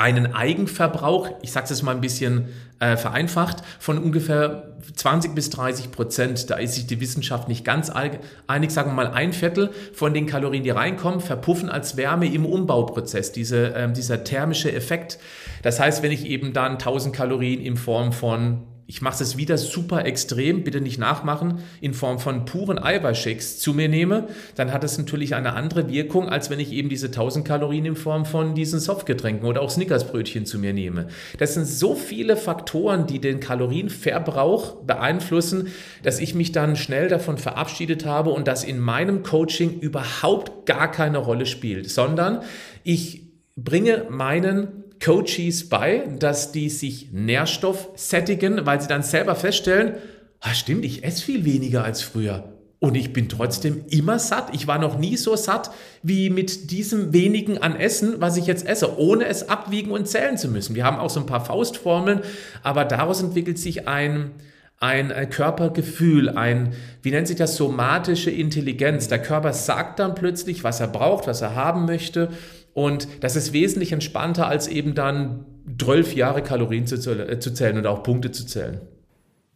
einen 0.00 0.32
Eigenverbrauch, 0.32 1.29
ich 1.43 1.53
sage 1.53 1.65
es 1.65 1.71
jetzt 1.71 1.82
mal 1.82 1.94
ein 1.94 2.00
bisschen 2.00 2.49
äh, 2.79 2.97
vereinfacht, 2.97 3.63
von 3.79 3.99
ungefähr 3.99 4.79
20 4.96 5.34
bis 5.34 5.51
30 5.51 5.93
Prozent. 5.93 6.49
Da 6.49 6.56
ist 6.56 6.75
sich 6.75 6.87
die 6.87 7.01
Wissenschaft 7.01 7.49
nicht 7.49 7.67
ganz 7.67 7.91
einig, 7.91 8.70
sagen 8.70 8.91
wir 8.91 8.94
mal 8.94 9.08
ein 9.08 9.34
Viertel 9.34 9.70
von 9.93 10.15
den 10.15 10.27
Kalorien, 10.27 10.65
die 10.65 10.70
reinkommen, 10.70 11.20
verpuffen 11.20 11.69
als 11.69 11.99
Wärme 11.99 12.32
im 12.32 12.46
Umbauprozess, 12.46 13.32
diese, 13.32 13.75
äh, 13.75 13.93
dieser 13.93 14.25
thermische 14.25 14.72
Effekt. 14.72 15.19
Das 15.63 15.79
heißt, 15.79 16.03
wenn 16.03 16.13
ich 16.13 16.25
eben 16.25 16.55
dann 16.55 16.79
1000 16.79 17.15
Kalorien 17.15 17.60
in 17.60 17.77
Form 17.77 18.13
von 18.13 18.63
ich 18.91 19.03
mache 19.03 19.23
es 19.23 19.37
wieder 19.37 19.56
super 19.56 20.05
extrem, 20.05 20.65
bitte 20.65 20.81
nicht 20.81 20.99
nachmachen, 20.99 21.61
in 21.81 21.94
Form 21.94 22.19
von 22.19 22.44
puren 22.44 22.77
Eiweißshakes 22.77 23.61
zu 23.61 23.73
mir 23.73 23.89
nehme, 23.89 24.27
dann 24.56 24.73
hat 24.73 24.82
es 24.82 24.99
natürlich 24.99 25.37
eine 25.37 25.53
andere 25.53 25.89
Wirkung, 25.89 26.29
als 26.29 26.51
wenn 26.51 26.59
ich 26.59 26.73
eben 26.73 26.89
diese 26.89 27.06
1000 27.06 27.47
Kalorien 27.47 27.85
in 27.85 27.94
Form 27.94 28.25
von 28.27 28.56
diesen 28.56 28.81
Softgetränken 28.81 29.47
oder 29.47 29.63
auch 29.63 29.70
Snickersbrötchen 29.70 30.44
zu 30.44 30.59
mir 30.59 30.73
nehme. 30.73 31.06
Das 31.39 31.55
sind 31.55 31.69
so 31.69 31.94
viele 31.94 32.37
Faktoren, 32.37 33.06
die 33.06 33.20
den 33.20 33.39
Kalorienverbrauch 33.39 34.82
beeinflussen, 34.82 35.69
dass 36.03 36.19
ich 36.19 36.35
mich 36.35 36.51
dann 36.51 36.75
schnell 36.75 37.06
davon 37.06 37.39
verabschiedet 37.39 38.05
habe 38.05 38.31
und 38.31 38.49
das 38.49 38.65
in 38.65 38.81
meinem 38.81 39.23
Coaching 39.23 39.79
überhaupt 39.79 40.67
gar 40.67 40.91
keine 40.91 41.19
Rolle 41.19 41.47
spielt, 41.47 41.89
sondern 41.89 42.41
ich 42.82 43.29
bringe 43.55 44.06
meinen 44.11 44.81
Coaches 45.02 45.69
bei, 45.69 46.08
dass 46.19 46.52
die 46.52 46.69
sich 46.69 47.10
Nährstoff 47.12 47.88
sättigen, 47.94 48.66
weil 48.66 48.80
sie 48.80 48.88
dann 48.88 49.02
selber 49.02 49.34
feststellen, 49.34 49.94
ah, 50.40 50.54
stimmt, 50.54 50.84
ich 50.84 51.04
esse 51.04 51.24
viel 51.24 51.44
weniger 51.44 51.84
als 51.84 52.02
früher. 52.02 52.52
Und 52.80 52.94
ich 52.94 53.12
bin 53.12 53.28
trotzdem 53.28 53.84
immer 53.90 54.19
satt. 54.19 54.54
Ich 54.54 54.66
war 54.66 54.78
noch 54.78 54.98
nie 54.98 55.19
so 55.19 55.36
satt 55.36 55.70
wie 56.02 56.30
mit 56.30 56.70
diesem 56.70 57.12
wenigen 57.12 57.58
an 57.58 57.76
Essen, 57.76 58.22
was 58.22 58.38
ich 58.38 58.46
jetzt 58.46 58.66
esse, 58.66 58.98
ohne 58.98 59.26
es 59.26 59.50
abwiegen 59.50 59.90
und 59.90 60.08
zählen 60.08 60.38
zu 60.38 60.48
müssen. 60.48 60.74
Wir 60.74 60.84
haben 60.84 60.98
auch 60.98 61.10
so 61.10 61.20
ein 61.20 61.26
paar 61.26 61.44
Faustformeln, 61.44 62.20
aber 62.62 62.86
daraus 62.86 63.22
entwickelt 63.22 63.58
sich 63.58 63.86
ein, 63.86 64.30
ein 64.78 65.28
Körpergefühl, 65.28 66.30
ein, 66.30 66.72
wie 67.02 67.10
nennt 67.10 67.28
sich 67.28 67.36
das, 67.36 67.56
somatische 67.56 68.30
Intelligenz. 68.30 69.08
Der 69.08 69.20
Körper 69.20 69.52
sagt 69.52 69.98
dann 69.98 70.14
plötzlich, 70.14 70.64
was 70.64 70.80
er 70.80 70.88
braucht, 70.88 71.26
was 71.26 71.42
er 71.42 71.54
haben 71.54 71.84
möchte. 71.84 72.30
Und 72.72 73.08
das 73.20 73.36
ist 73.36 73.53
wesentlich 73.53 73.93
entspannter, 73.93 74.46
als 74.46 74.69
eben 74.69 74.94
dann 74.94 75.44
12 75.79 76.15
Jahre 76.15 76.43
Kalorien 76.43 76.86
zu, 76.86 76.96
äh, 76.96 77.39
zu 77.39 77.53
zählen 77.53 77.79
und 77.79 77.86
auch 77.86 78.03
Punkte 78.03 78.31
zu 78.31 78.46
zählen. 78.46 78.81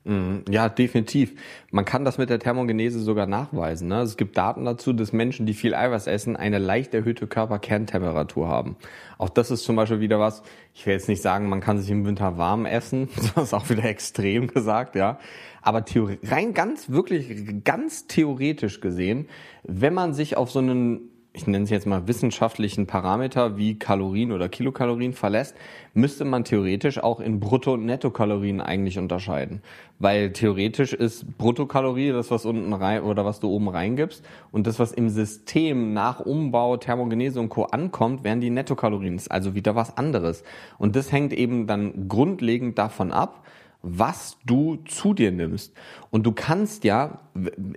Mhm. 0.05 0.45
Ja, 0.51 0.69
definitiv. 0.69 1.33
Man 1.71 1.87
kann 1.87 2.05
das 2.05 2.19
mit 2.19 2.29
der 2.29 2.39
Thermogenese 2.39 3.01
sogar 3.01 3.27
nachweisen. 3.27 3.89
Ne? 3.89 4.03
Es 4.03 4.19
gibt 4.19 4.37
Daten 4.37 4.67
dazu, 4.67 4.93
dass 4.93 5.15
Menschen, 5.15 5.47
die 5.47 5.55
viel 5.55 5.75
Eiweiß 5.75 6.07
essen, 6.07 6.37
eine 6.37 6.59
leicht 6.59 6.93
erhöhte 6.93 7.27
Körperkerntemperatur 7.27 8.47
haben. 8.47 8.77
Auch 9.17 9.31
das 9.31 9.51
ist 9.51 9.65
zum 9.65 9.77
Beispiel 9.77 10.01
wieder 10.01 10.21
was, 10.21 10.43
ich 10.75 10.85
will 10.85 10.93
jetzt 10.93 11.09
nicht 11.09 11.23
sagen, 11.23 11.49
man 11.49 11.61
kann 11.61 11.79
sich 11.79 11.91
im 11.91 12.05
Winter 12.05 12.37
warm 12.37 12.67
essen, 12.67 13.09
das 13.35 13.45
ist 13.45 13.55
auch 13.55 13.71
wieder 13.71 13.85
extrem 13.85 14.49
gesagt, 14.49 14.95
ja. 14.95 15.19
Aber 15.63 15.83
rein 16.23 16.53
ganz, 16.53 16.91
wirklich 16.91 17.65
ganz 17.65 18.07
theoretisch 18.07 18.81
gesehen, 18.81 19.29
wenn 19.63 19.95
man 19.95 20.13
sich 20.13 20.37
auf 20.37 20.51
so 20.51 20.59
einen 20.59 21.14
ich 21.37 21.49
nenne 21.49 21.65
es 21.65 21.71
jetzt 21.71 21.87
mal 21.87 22.07
wissenschaftlichen 22.07 22.87
Parameter 22.87 23.57
wie 23.57 23.77
Kalorien 23.77 24.31
oder 24.31 24.49
Kilokalorien 24.49 25.13
verlässt, 25.13 25.57
müsste 25.93 26.25
man 26.25 26.45
theoretisch 26.45 27.03
auch 27.03 27.19
in 27.19 27.41
Brutto- 27.41 27.75
und 27.75 27.85
Nettokalorien 27.87 28.61
eigentlich 28.61 29.01
unterscheiden. 29.01 29.61
Weil 29.99 30.33
theoretisch 30.33 30.93
ist 30.93 31.37
Bruttokalorie 31.37 32.13
das, 32.13 32.31
was 32.31 32.45
unten 32.45 32.73
rein 32.73 33.03
oder 33.03 33.25
was 33.25 33.41
du 33.41 33.49
oben 33.49 33.69
reingibst 33.69 34.25
und 34.53 34.69
das, 34.69 34.79
was 34.79 34.93
im 34.93 35.09
System 35.09 35.93
nach 35.93 36.21
Umbau, 36.21 36.77
Thermogenese 36.77 37.41
und 37.41 37.49
Co. 37.49 37.65
ankommt, 37.65 38.23
wären 38.23 38.41
die 38.41 38.51
Nettokalorien. 38.51 39.21
Also 39.29 39.57
wieder 39.57 39.75
was 39.75 39.97
anderes. 39.99 40.45
Und 40.79 40.95
das 40.95 41.11
hängt 41.11 41.33
eben 41.33 41.67
dann 41.67 42.09
grundlegend 42.09 42.79
davon 42.79 43.11
ab, 43.11 43.45
was 43.87 44.39
du 44.47 44.77
zu 44.87 45.13
dir 45.13 45.31
nimmst. 45.31 45.75
Und 46.11 46.25
du 46.25 46.33
kannst 46.33 46.85
ja, 46.85 47.21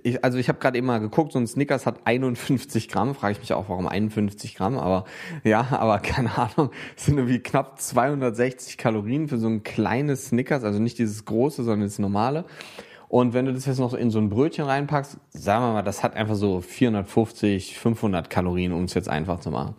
ich, 0.02 0.24
also 0.24 0.38
ich 0.38 0.48
habe 0.48 0.58
gerade 0.58 0.78
eben 0.78 0.86
mal 0.86 1.00
geguckt, 1.00 1.32
so 1.32 1.38
ein 1.38 1.46
Snickers 1.46 1.84
hat 1.84 2.00
51 2.04 2.88
Gramm, 2.88 3.14
frage 3.14 3.32
ich 3.32 3.40
mich 3.40 3.52
auch, 3.52 3.68
warum 3.68 3.86
51 3.86 4.54
Gramm, 4.54 4.78
aber 4.78 5.04
ja, 5.44 5.66
aber 5.70 5.98
keine 5.98 6.36
Ahnung, 6.36 6.70
sind 6.96 7.18
irgendwie 7.18 7.40
knapp 7.40 7.78
260 7.78 8.78
Kalorien 8.78 9.28
für 9.28 9.38
so 9.38 9.48
ein 9.48 9.62
kleines 9.62 10.28
Snickers, 10.28 10.64
also 10.64 10.78
nicht 10.78 10.98
dieses 10.98 11.26
große, 11.26 11.62
sondern 11.62 11.88
das 11.88 11.98
normale. 11.98 12.46
Und 13.08 13.34
wenn 13.34 13.46
du 13.46 13.52
das 13.52 13.66
jetzt 13.66 13.78
noch 13.78 13.94
in 13.94 14.10
so 14.10 14.18
ein 14.18 14.30
Brötchen 14.30 14.64
reinpackst, 14.64 15.18
sagen 15.30 15.64
wir 15.64 15.72
mal, 15.74 15.82
das 15.82 16.02
hat 16.02 16.14
einfach 16.14 16.34
so 16.34 16.60
450, 16.60 17.78
500 17.78 18.30
Kalorien, 18.30 18.72
um 18.72 18.84
es 18.84 18.94
jetzt 18.94 19.08
einfach 19.08 19.40
zu 19.40 19.50
machen. 19.50 19.74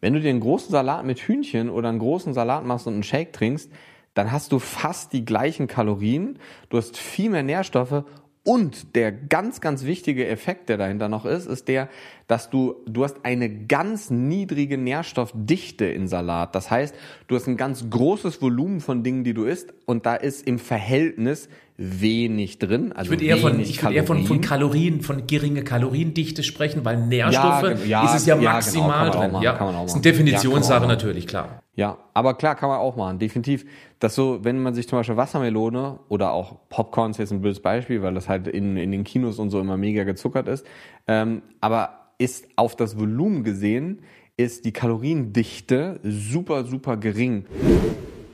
Wenn 0.00 0.14
du 0.14 0.20
dir 0.20 0.30
einen 0.30 0.40
großen 0.40 0.70
Salat 0.70 1.04
mit 1.04 1.20
Hühnchen 1.20 1.70
oder 1.70 1.88
einen 1.88 2.00
großen 2.00 2.34
Salat 2.34 2.64
machst 2.64 2.88
und 2.88 2.94
einen 2.94 3.02
Shake 3.04 3.32
trinkst, 3.32 3.70
dann 4.14 4.32
hast 4.32 4.52
du 4.52 4.58
fast 4.58 5.12
die 5.12 5.24
gleichen 5.24 5.66
Kalorien, 5.66 6.38
du 6.68 6.78
hast 6.78 6.96
viel 6.96 7.30
mehr 7.30 7.42
Nährstoffe 7.42 8.04
und 8.44 8.96
der 8.96 9.12
ganz, 9.12 9.60
ganz 9.60 9.84
wichtige 9.84 10.26
Effekt, 10.26 10.68
der 10.68 10.76
dahinter 10.76 11.08
noch 11.08 11.24
ist, 11.24 11.46
ist 11.46 11.68
der, 11.68 11.88
dass 12.32 12.48
du, 12.48 12.76
du 12.86 13.04
hast 13.04 13.16
eine 13.24 13.50
ganz 13.50 14.08
niedrige 14.08 14.78
Nährstoffdichte 14.78 15.84
in 15.84 16.08
Salat. 16.08 16.54
Das 16.54 16.70
heißt, 16.70 16.94
du 17.26 17.36
hast 17.36 17.46
ein 17.46 17.58
ganz 17.58 17.90
großes 17.90 18.40
Volumen 18.40 18.80
von 18.80 19.04
Dingen, 19.04 19.22
die 19.22 19.34
du 19.34 19.44
isst 19.44 19.74
und 19.84 20.06
da 20.06 20.14
ist 20.14 20.46
im 20.46 20.58
Verhältnis 20.58 21.50
wenig 21.76 22.58
drin. 22.58 22.92
Also 22.92 23.12
ich 23.12 23.20
würde 23.20 23.24
eher, 23.26 23.36
von, 23.36 23.60
ich 23.60 23.82
würd 23.82 23.92
eher 23.92 24.04
von, 24.04 24.24
von 24.24 24.40
Kalorien, 24.40 25.02
von 25.02 25.26
geringe 25.26 25.62
Kaloriendichte 25.62 26.42
sprechen, 26.42 26.86
weil 26.86 27.06
Nährstoffe 27.06 27.84
ja, 27.84 28.02
ja, 28.02 28.04
ist 28.06 28.22
es 28.22 28.24
ja, 28.24 28.36
ja 28.36 28.40
genau, 28.40 28.52
maximal 28.52 29.10
genau, 29.10 29.20
drin. 29.20 29.32
Machen, 29.32 29.42
ja, 29.42 29.52
das 29.52 29.84
ist 29.84 29.92
eine 29.92 30.02
Definitionssache 30.02 30.86
natürlich, 30.86 31.26
klar. 31.26 31.60
Ja, 31.74 31.98
aber 32.14 32.32
klar, 32.32 32.54
kann 32.54 32.70
man 32.70 32.78
auch 32.78 32.96
machen, 32.96 33.18
definitiv. 33.18 33.66
Dass 33.98 34.14
so, 34.14 34.42
wenn 34.42 34.62
man 34.62 34.72
sich 34.72 34.88
zum 34.88 34.98
Beispiel 34.98 35.18
Wassermelone 35.18 35.98
oder 36.08 36.32
auch 36.32 36.56
Popcorn 36.70 37.10
ist 37.10 37.18
jetzt 37.18 37.30
ein 37.30 37.42
blödes 37.42 37.60
Beispiel, 37.60 38.00
weil 38.02 38.14
das 38.14 38.30
halt 38.30 38.48
in, 38.48 38.78
in 38.78 38.90
den 38.90 39.04
Kinos 39.04 39.38
und 39.38 39.50
so 39.50 39.60
immer 39.60 39.76
mega 39.76 40.04
gezuckert 40.04 40.48
ist, 40.48 40.66
ähm, 41.06 41.42
aber 41.60 42.01
ist 42.22 42.46
auf 42.56 42.76
das 42.76 42.98
Volumen 42.98 43.44
gesehen, 43.44 44.02
ist 44.36 44.64
die 44.64 44.72
Kaloriendichte 44.72 46.00
super, 46.02 46.64
super 46.64 46.96
gering. 46.96 47.46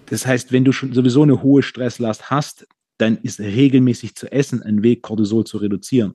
Das 0.06 0.26
heißt, 0.26 0.52
wenn 0.52 0.64
du 0.64 0.72
schon 0.72 0.92
sowieso 0.92 1.22
eine 1.22 1.42
hohe 1.42 1.62
Stresslast 1.62 2.30
hast, 2.30 2.66
dann 2.98 3.18
ist 3.22 3.40
regelmäßig 3.40 4.14
zu 4.14 4.30
essen 4.30 4.62
ein 4.62 4.82
Weg, 4.82 5.02
Cortisol 5.02 5.44
zu 5.44 5.58
reduzieren. 5.58 6.14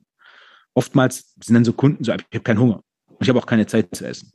Oftmals 0.74 1.34
sind 1.42 1.54
dann 1.54 1.64
so 1.64 1.72
Kunden 1.72 2.04
so, 2.04 2.12
ich 2.12 2.24
habe 2.34 2.44
keinen 2.44 2.60
Hunger. 2.60 2.82
Ich 3.20 3.28
habe 3.28 3.38
auch 3.38 3.46
keine 3.46 3.66
Zeit 3.66 3.94
zu 3.94 4.06
essen 4.06 4.32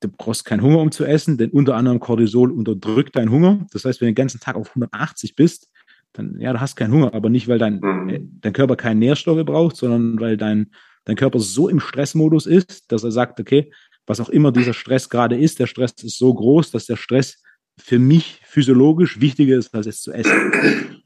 du 0.00 0.08
brauchst 0.08 0.44
keinen 0.44 0.62
Hunger, 0.62 0.78
um 0.78 0.90
zu 0.90 1.04
essen, 1.04 1.38
denn 1.38 1.50
unter 1.50 1.76
anderem 1.76 2.00
Cortisol 2.00 2.52
unterdrückt 2.52 3.16
deinen 3.16 3.30
Hunger. 3.30 3.66
Das 3.72 3.84
heißt, 3.84 4.00
wenn 4.00 4.06
du 4.06 4.12
den 4.12 4.16
ganzen 4.16 4.40
Tag 4.40 4.56
auf 4.56 4.68
180 4.68 5.34
bist, 5.34 5.70
dann, 6.12 6.40
ja, 6.40 6.52
du 6.52 6.60
hast 6.60 6.76
keinen 6.76 6.92
Hunger, 6.92 7.14
aber 7.14 7.28
nicht, 7.28 7.48
weil 7.48 7.58
dein, 7.58 7.80
mhm. 7.80 8.38
Dein 8.40 8.52
Körper 8.52 8.76
keine 8.76 9.00
Nährstoffe 9.00 9.44
braucht, 9.44 9.76
sondern 9.76 10.20
weil 10.20 10.36
dein, 10.36 10.70
dein 11.08 11.16
Körper 11.16 11.40
so 11.40 11.68
im 11.68 11.80
Stressmodus 11.80 12.46
ist, 12.46 12.92
dass 12.92 13.02
er 13.02 13.10
sagt, 13.10 13.40
okay, 13.40 13.72
was 14.06 14.20
auch 14.20 14.28
immer 14.28 14.52
dieser 14.52 14.74
Stress 14.74 15.08
gerade 15.08 15.38
ist, 15.38 15.58
der 15.58 15.66
Stress 15.66 15.92
ist 16.02 16.18
so 16.18 16.32
groß, 16.32 16.70
dass 16.70 16.84
der 16.84 16.96
Stress 16.96 17.42
für 17.78 17.98
mich 17.98 18.42
physiologisch 18.44 19.18
wichtiger 19.18 19.56
ist, 19.56 19.74
als 19.74 19.86
es 19.86 20.02
zu 20.02 20.12
essen. 20.12 21.02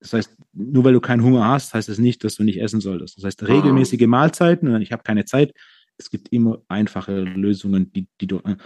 Das 0.00 0.12
heißt, 0.14 0.36
nur 0.54 0.84
weil 0.84 0.94
du 0.94 1.00
keinen 1.00 1.22
Hunger 1.22 1.46
hast, 1.46 1.74
heißt 1.74 1.88
das 1.88 1.98
nicht, 1.98 2.24
dass 2.24 2.36
du 2.36 2.44
nicht 2.44 2.60
essen 2.60 2.80
solltest. 2.80 3.18
Das 3.18 3.24
heißt, 3.24 3.46
regelmäßige 3.46 4.06
Mahlzeiten, 4.06 4.68
und 4.68 4.80
ich 4.80 4.92
habe 4.92 5.02
keine 5.02 5.26
Zeit, 5.26 5.52
es 5.98 6.08
gibt 6.08 6.30
immer 6.32 6.62
einfache 6.68 7.20
Lösungen, 7.20 7.92
die, 7.92 8.08
die 8.22 8.26
du 8.26 8.38
äh, 8.38 8.56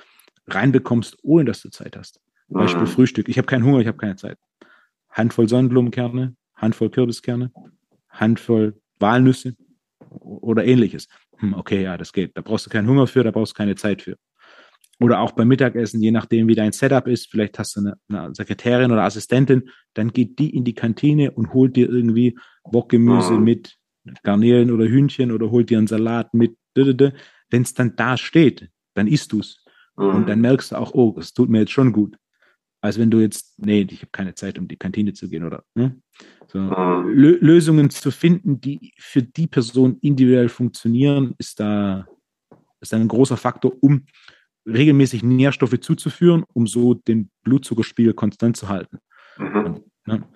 reinbekommst, 0.46 1.18
ohne 1.22 1.46
dass 1.46 1.62
du 1.62 1.70
Zeit 1.70 1.96
hast. 1.96 2.20
Beispiel 2.48 2.82
mhm. 2.82 2.86
Frühstück. 2.86 3.28
Ich 3.28 3.38
habe 3.38 3.46
keinen 3.46 3.64
Hunger, 3.64 3.80
ich 3.80 3.88
habe 3.88 3.98
keine 3.98 4.16
Zeit. 4.16 4.38
Handvoll 5.10 5.48
Sonnenblumenkerne, 5.48 6.36
Handvoll 6.54 6.90
Kürbiskerne, 6.90 7.50
Handvoll 8.08 8.80
Walnüsse 9.00 9.56
oder 10.10 10.64
ähnliches. 10.64 11.08
Hm, 11.38 11.54
okay, 11.54 11.82
ja, 11.82 11.96
das 11.96 12.12
geht. 12.12 12.36
Da 12.36 12.40
brauchst 12.40 12.66
du 12.66 12.70
keinen 12.70 12.88
Hunger 12.88 13.06
für, 13.06 13.22
da 13.22 13.30
brauchst 13.30 13.52
du 13.52 13.56
keine 13.56 13.74
Zeit 13.74 14.02
für. 14.02 14.16
Oder 15.00 15.20
auch 15.20 15.32
beim 15.32 15.48
Mittagessen, 15.48 16.00
je 16.00 16.10
nachdem, 16.10 16.48
wie 16.48 16.56
dein 16.56 16.72
Setup 16.72 17.06
ist, 17.06 17.30
vielleicht 17.30 17.58
hast 17.58 17.76
du 17.76 17.80
eine, 17.80 17.94
eine 18.08 18.34
Sekretärin 18.34 18.90
oder 18.90 19.04
Assistentin, 19.04 19.70
dann 19.94 20.12
geht 20.12 20.38
die 20.38 20.54
in 20.54 20.64
die 20.64 20.74
Kantine 20.74 21.30
und 21.30 21.52
holt 21.52 21.76
dir 21.76 21.88
irgendwie 21.88 22.36
Wokgemüse 22.64 23.34
mhm. 23.34 23.44
mit 23.44 23.76
Garnelen 24.24 24.72
oder 24.72 24.86
Hühnchen 24.86 25.30
oder 25.30 25.50
holt 25.50 25.70
dir 25.70 25.78
einen 25.78 25.86
Salat 25.86 26.34
mit 26.34 26.56
wenn 26.74 27.62
es 27.62 27.74
dann 27.74 27.96
da 27.96 28.16
steht, 28.16 28.70
dann 28.94 29.06
isst 29.06 29.32
du 29.32 29.40
es. 29.40 29.64
Mhm. 29.96 30.06
Und 30.06 30.28
dann 30.28 30.40
merkst 30.40 30.72
du 30.72 30.76
auch, 30.76 30.94
oh, 30.94 31.16
es 31.18 31.32
tut 31.32 31.48
mir 31.48 31.60
jetzt 31.60 31.72
schon 31.72 31.92
gut. 31.92 32.16
Als 32.80 32.98
wenn 32.98 33.10
du 33.10 33.20
jetzt, 33.20 33.58
nee, 33.58 33.86
ich 33.90 34.00
habe 34.02 34.12
keine 34.12 34.34
Zeit, 34.34 34.58
um 34.58 34.68
die 34.68 34.76
Kantine 34.76 35.12
zu 35.12 35.28
gehen 35.28 35.44
oder 35.44 35.64
ne? 35.74 36.00
so, 36.46 36.58
mhm. 36.58 37.08
Lösungen 37.10 37.90
zu 37.90 38.10
finden, 38.10 38.60
die 38.60 38.92
für 38.98 39.22
die 39.22 39.46
Person 39.46 39.98
individuell 40.00 40.48
funktionieren, 40.48 41.34
ist 41.38 41.60
da 41.60 42.06
ist 42.80 42.94
ein 42.94 43.08
großer 43.08 43.36
Faktor, 43.36 43.72
um 43.80 44.06
regelmäßig 44.66 45.22
Nährstoffe 45.22 45.80
zuzuführen, 45.80 46.44
um 46.52 46.66
so 46.66 46.94
den 46.94 47.30
Blutzuckerspiegel 47.42 48.14
konstant 48.14 48.56
zu 48.56 48.68
halten. 48.68 48.98
Mhm. 49.38 49.64
Und, 49.64 49.82
ne? 50.06 50.28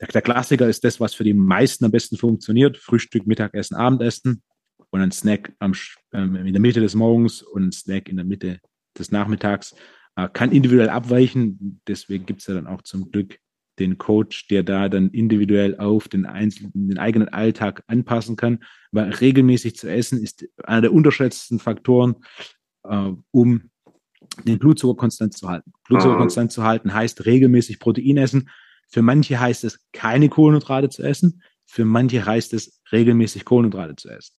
der, 0.00 0.08
der, 0.08 0.22
Klassiker 0.22 0.68
ist 0.68 0.84
das, 0.84 1.00
was 1.00 1.14
für 1.14 1.24
die 1.24 1.34
meisten 1.34 1.84
am 1.84 1.90
besten 1.90 2.16
funktioniert: 2.16 2.76
Frühstück, 2.76 3.26
Mittagessen, 3.26 3.76
Abendessen 3.76 4.42
und 4.90 5.00
ein 5.00 5.12
Snack 5.12 5.52
am, 5.58 5.72
ähm, 6.12 6.36
in 6.36 6.52
der 6.52 6.60
Mitte 6.60 6.80
des 6.80 6.94
Morgens 6.94 7.42
und 7.42 7.64
ein 7.64 7.72
Snack 7.72 8.08
in 8.08 8.16
der 8.16 8.26
Mitte 8.26 8.58
des 8.98 9.10
Nachmittags. 9.10 9.74
Äh, 10.16 10.28
kann 10.32 10.52
individuell 10.52 10.90
abweichen, 10.90 11.80
deswegen 11.86 12.26
gibt 12.26 12.40
es 12.40 12.46
ja 12.46 12.54
dann 12.54 12.66
auch 12.66 12.82
zum 12.82 13.10
Glück 13.10 13.38
den 13.78 13.96
Coach, 13.96 14.48
der 14.48 14.62
da 14.62 14.88
dann 14.88 15.10
individuell 15.10 15.78
auf 15.78 16.08
den, 16.08 16.26
einzelnen, 16.26 16.88
den 16.88 16.98
eigenen 16.98 17.28
Alltag 17.28 17.82
anpassen 17.86 18.36
kann. 18.36 18.62
Weil 18.90 19.10
regelmäßig 19.10 19.76
zu 19.76 19.90
essen 19.90 20.20
ist 20.22 20.46
einer 20.62 20.82
der 20.82 20.92
unterschätzten 20.92 21.58
Faktoren, 21.58 22.16
äh, 22.84 23.12
um 23.30 23.70
den 24.44 24.58
Blutzucker 24.58 24.98
konstant 24.98 25.36
zu 25.36 25.48
halten. 25.48 25.72
Blutzucker 25.88 26.16
konstant 26.16 26.52
zu 26.52 26.62
halten 26.62 26.92
heißt 26.92 27.24
regelmäßig 27.24 27.80
Protein 27.80 28.18
essen. 28.18 28.50
Für 28.88 29.02
manche 29.02 29.40
heißt 29.40 29.64
es, 29.64 29.80
keine 29.92 30.28
Kohlenhydrate 30.28 30.90
zu 30.90 31.02
essen. 31.02 31.42
Für 31.64 31.86
manche 31.86 32.24
heißt 32.24 32.52
es, 32.52 32.82
regelmäßig 32.92 33.46
Kohlenhydrate 33.46 33.96
zu 33.96 34.10
essen. 34.10 34.34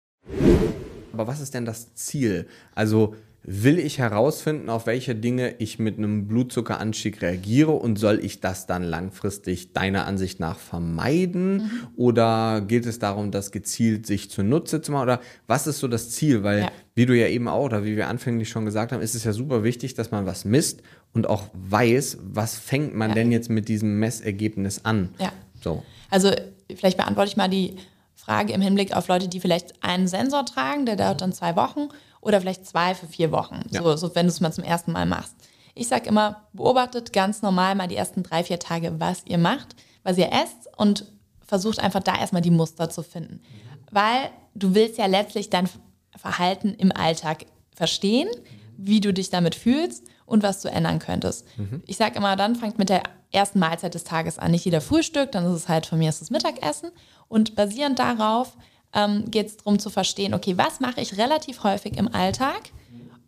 Aber 1.12 1.26
was 1.26 1.40
ist 1.40 1.54
denn 1.54 1.64
das 1.64 1.94
Ziel? 1.94 2.46
Also 2.74 3.16
will 3.44 3.78
ich 3.80 3.98
herausfinden, 3.98 4.70
auf 4.70 4.86
welche 4.86 5.16
Dinge 5.16 5.56
ich 5.58 5.78
mit 5.78 5.98
einem 5.98 6.28
Blutzuckeranstieg 6.28 7.22
reagiere 7.22 7.72
und 7.72 7.98
soll 7.98 8.24
ich 8.24 8.40
das 8.40 8.66
dann 8.66 8.84
langfristig 8.84 9.72
deiner 9.72 10.06
Ansicht 10.06 10.38
nach 10.38 10.58
vermeiden? 10.58 11.54
Mhm. 11.54 11.70
Oder 11.96 12.60
geht 12.60 12.86
es 12.86 13.00
darum, 13.00 13.32
das 13.32 13.50
gezielt 13.50 14.06
sich 14.06 14.30
zunutze 14.30 14.80
zu 14.80 14.92
machen? 14.92 15.02
Oder 15.02 15.20
was 15.48 15.66
ist 15.66 15.80
so 15.80 15.88
das 15.88 16.10
Ziel? 16.10 16.44
Weil, 16.44 16.60
ja. 16.60 16.72
wie 16.94 17.06
du 17.06 17.18
ja 17.18 17.26
eben 17.26 17.48
auch, 17.48 17.64
oder 17.64 17.84
wie 17.84 17.96
wir 17.96 18.08
anfänglich 18.08 18.48
schon 18.48 18.64
gesagt 18.64 18.92
haben, 18.92 19.02
ist 19.02 19.16
es 19.16 19.24
ja 19.24 19.32
super 19.32 19.64
wichtig, 19.64 19.94
dass 19.94 20.12
man 20.12 20.24
was 20.24 20.44
misst 20.44 20.82
und 21.12 21.28
auch 21.28 21.44
weiß, 21.52 22.18
was 22.22 22.56
fängt 22.56 22.94
man 22.94 23.10
ja. 23.10 23.14
denn 23.16 23.32
jetzt 23.32 23.50
mit 23.50 23.68
diesem 23.68 23.98
Messergebnis 23.98 24.84
an? 24.84 25.08
Ja. 25.18 25.32
So. 25.60 25.82
Also 26.10 26.30
vielleicht 26.72 26.96
beantworte 26.96 27.28
ich 27.28 27.36
mal 27.36 27.48
die 27.48 27.74
Frage 28.14 28.52
im 28.52 28.60
Hinblick 28.60 28.96
auf 28.96 29.08
Leute, 29.08 29.26
die 29.26 29.40
vielleicht 29.40 29.82
einen 29.82 30.06
Sensor 30.06 30.46
tragen, 30.46 30.86
der 30.86 30.94
dauert 30.94 31.20
dann 31.20 31.32
zwei 31.32 31.56
Wochen 31.56 31.88
oder 32.22 32.40
vielleicht 32.40 32.66
zwei 32.66 32.94
für 32.94 33.06
vier 33.06 33.30
Wochen, 33.32 33.60
ja. 33.70 33.82
so, 33.82 33.96
so 33.96 34.14
wenn 34.14 34.26
du 34.26 34.32
es 34.32 34.40
mal 34.40 34.52
zum 34.52 34.64
ersten 34.64 34.92
Mal 34.92 35.04
machst. 35.04 35.34
Ich 35.74 35.88
sage 35.88 36.08
immer, 36.08 36.48
beobachtet 36.52 37.12
ganz 37.12 37.42
normal 37.42 37.74
mal 37.74 37.88
die 37.88 37.96
ersten 37.96 38.22
drei, 38.22 38.44
vier 38.44 38.58
Tage, 38.58 38.98
was 38.98 39.22
ihr 39.26 39.38
macht, 39.38 39.76
was 40.02 40.16
ihr 40.16 40.30
esst 40.32 40.68
und 40.76 41.06
versucht 41.46 41.80
einfach 41.80 42.02
da 42.02 42.18
erstmal 42.18 42.42
die 42.42 42.50
Muster 42.50 42.88
zu 42.88 43.02
finden. 43.02 43.40
Weil 43.90 44.30
du 44.54 44.74
willst 44.74 44.98
ja 44.98 45.06
letztlich 45.06 45.50
dein 45.50 45.68
Verhalten 46.16 46.74
im 46.74 46.92
Alltag 46.92 47.46
verstehen, 47.74 48.28
wie 48.76 49.00
du 49.00 49.12
dich 49.12 49.30
damit 49.30 49.54
fühlst 49.54 50.04
und 50.26 50.42
was 50.42 50.60
du 50.60 50.68
ändern 50.68 50.98
könntest. 50.98 51.46
Mhm. 51.58 51.82
Ich 51.86 51.96
sage 51.96 52.16
immer, 52.16 52.36
dann 52.36 52.56
fangt 52.56 52.78
mit 52.78 52.88
der 52.88 53.02
ersten 53.32 53.58
Mahlzeit 53.58 53.94
des 53.94 54.04
Tages 54.04 54.38
an. 54.38 54.50
Nicht 54.50 54.64
jeder 54.64 54.80
Frühstück, 54.80 55.32
dann 55.32 55.44
ist 55.46 55.52
es 55.52 55.68
halt 55.68 55.86
von 55.86 55.98
mir 55.98 56.08
ist 56.08 56.20
das 56.20 56.30
Mittagessen. 56.30 56.90
Und 57.28 57.54
basierend 57.54 57.98
darauf 57.98 58.56
ähm, 58.94 59.30
geht 59.30 59.46
es 59.46 59.56
darum 59.58 59.78
zu 59.78 59.90
verstehen, 59.90 60.34
okay, 60.34 60.58
was 60.58 60.80
mache 60.80 61.00
ich 61.00 61.16
relativ 61.18 61.64
häufig 61.64 61.96
im 61.96 62.12
Alltag 62.14 62.70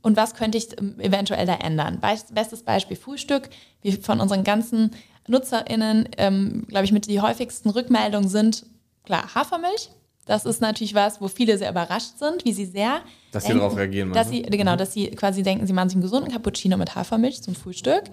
und 0.04 0.18
was 0.18 0.34
könnte 0.34 0.58
ich 0.58 0.78
ähm, 0.78 1.00
eventuell 1.00 1.46
da 1.46 1.54
ändern. 1.54 2.00
Bestes 2.00 2.62
Beispiel 2.62 2.96
Frühstück. 2.96 3.48
Wie 3.82 3.92
von 3.92 4.20
unseren 4.20 4.44
ganzen 4.44 4.90
NutzerInnen, 5.26 6.10
ähm, 6.18 6.66
glaube 6.68 6.84
ich, 6.84 6.92
mit 6.92 7.06
die 7.06 7.20
häufigsten 7.20 7.70
Rückmeldungen 7.70 8.28
sind, 8.28 8.66
klar, 9.04 9.34
Hafermilch. 9.34 9.90
Das 10.26 10.44
ist 10.44 10.60
natürlich 10.60 10.94
was, 10.94 11.20
wo 11.20 11.28
viele 11.28 11.56
sehr 11.58 11.70
überrascht 11.70 12.18
sind, 12.18 12.44
wie 12.44 12.52
sie 12.52 12.66
sehr. 12.66 13.00
Dass 13.32 13.44
denken, 13.44 13.58
sie 13.58 13.60
darauf 13.60 13.78
reagieren. 13.78 14.12
Dass 14.12 14.28
sie, 14.28 14.42
genau, 14.42 14.72
mhm. 14.72 14.78
dass 14.78 14.92
sie 14.92 15.10
quasi 15.10 15.42
denken, 15.42 15.66
sie 15.66 15.72
machen 15.72 15.88
sich 15.88 15.96
einen 15.96 16.02
gesunden 16.02 16.30
Cappuccino 16.30 16.76
mit 16.76 16.94
Hafermilch 16.94 17.42
zum 17.42 17.54
Frühstück. 17.54 18.04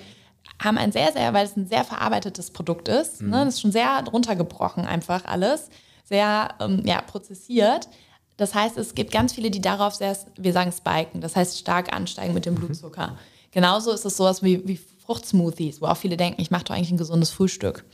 Haben 0.59 0.77
ein 0.77 0.91
sehr, 0.93 1.11
sehr, 1.11 1.33
weil 1.33 1.45
es 1.45 1.57
ein 1.57 1.67
sehr 1.67 1.83
verarbeitetes 1.83 2.51
Produkt 2.51 2.87
ist. 2.87 3.21
Ne, 3.21 3.27
mhm. 3.27 3.33
Ne, 3.33 3.45
das 3.45 3.55
ist 3.55 3.61
schon 3.61 3.71
sehr 3.71 4.03
runtergebrochen, 4.11 4.85
einfach 4.85 5.25
alles. 5.25 5.69
Sehr 6.11 6.55
ähm, 6.59 6.81
ja, 6.83 7.01
prozessiert. 7.01 7.87
Das 8.35 8.53
heißt, 8.53 8.77
es 8.77 8.95
gibt 8.95 9.13
ganz 9.13 9.31
viele, 9.31 9.49
die 9.49 9.61
darauf 9.61 9.95
sehr, 9.95 10.17
wir 10.35 10.51
sagen 10.51 10.73
spiken, 10.73 11.21
das 11.21 11.37
heißt 11.37 11.57
stark 11.57 11.93
ansteigen 11.93 12.33
mit 12.33 12.45
dem 12.45 12.55
mhm. 12.55 12.65
Blutzucker. 12.65 13.17
Genauso 13.51 13.91
ist 13.91 14.03
es 14.03 14.17
sowas 14.17 14.43
wie, 14.43 14.67
wie 14.67 14.77
Fruchtsmoothies, 15.05 15.81
wo 15.81 15.85
auch 15.85 15.95
viele 15.95 16.17
denken, 16.17 16.41
ich 16.41 16.51
mache 16.51 16.65
doch 16.65 16.75
eigentlich 16.75 16.91
ein 16.91 16.97
gesundes 16.97 17.29
Frühstück. 17.29 17.85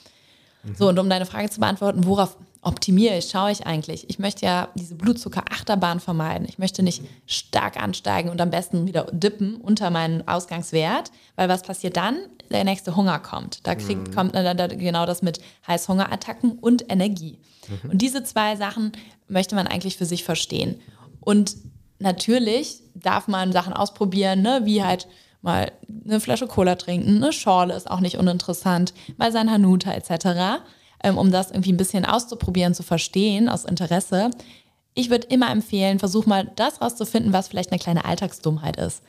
Mhm. 0.63 0.75
So, 0.75 0.89
und 0.89 0.97
um 0.97 1.07
deine 1.07 1.27
Frage 1.27 1.51
zu 1.51 1.59
beantworten, 1.59 2.05
worauf 2.05 2.38
optimiere 2.63 3.19
ich, 3.19 3.29
schaue 3.29 3.51
ich 3.51 3.67
eigentlich? 3.67 4.09
Ich 4.09 4.17
möchte 4.17 4.47
ja 4.47 4.69
diese 4.74 4.95
Blutzucker-Achterbahn 4.95 6.00
vermeiden. 6.00 6.47
Ich 6.50 6.57
möchte 6.57 6.81
nicht 6.81 7.03
stark 7.27 7.77
ansteigen 7.77 8.29
und 8.29 8.41
am 8.41 8.50
besten 8.50 8.88
wieder 8.88 9.03
dippen 9.12 9.57
unter 9.57 9.91
meinen 9.91 10.27
Ausgangswert, 10.27 11.12
weil 11.36 11.50
was 11.50 11.62
passiert 11.62 11.97
dann? 11.97 12.17
Der 12.50 12.63
nächste 12.63 12.95
Hunger 12.95 13.19
kommt. 13.19 13.67
Da 13.67 13.75
kriegt, 13.75 14.07
mhm. 14.07 14.15
kommt 14.15 14.36
äh, 14.36 14.55
da, 14.55 14.65
genau 14.65 15.05
das 15.05 15.21
mit 15.21 15.39
Heißhungerattacken 15.67 16.53
und 16.53 16.91
Energie. 16.91 17.38
Mhm. 17.69 17.91
Und 17.91 18.01
diese 18.01 18.24
zwei 18.24 18.55
Sachen 18.55 18.91
möchte 19.27 19.55
man 19.55 19.67
eigentlich 19.67 19.97
für 19.97 20.05
sich 20.05 20.24
verstehen. 20.24 20.79
Und 21.19 21.55
natürlich 22.00 22.81
darf 22.95 23.27
man 23.27 23.51
Sachen 23.51 23.74
ausprobieren, 23.74 24.41
ne, 24.41 24.62
wie 24.63 24.83
halt 24.83 25.07
mal 25.41 25.71
eine 26.05 26.19
Flasche 26.19 26.47
Cola 26.47 26.75
trinken, 26.75 27.17
eine 27.17 27.31
Schorle 27.31 27.74
ist 27.75 27.89
auch 27.89 28.00
nicht 28.00 28.17
uninteressant, 28.17 28.93
mal 29.17 29.31
sein 29.31 29.51
Hanuta 29.51 29.91
etc., 29.91 30.62
ähm, 31.03 31.17
um 31.17 31.31
das 31.31 31.51
irgendwie 31.51 31.71
ein 31.71 31.77
bisschen 31.77 32.05
auszuprobieren, 32.05 32.74
zu 32.74 32.83
verstehen 32.83 33.50
aus 33.50 33.65
Interesse. 33.65 34.31
Ich 34.95 35.09
würde 35.09 35.27
immer 35.27 35.51
empfehlen, 35.51 36.00
versuch 36.00 36.25
mal 36.25 36.51
das 36.55 36.81
rauszufinden, 36.81 37.33
was 37.33 37.50
vielleicht 37.50 37.71
eine 37.71 37.79
kleine 37.79 38.03
Alltagsdummheit 38.05 38.77
ist. 38.77 39.03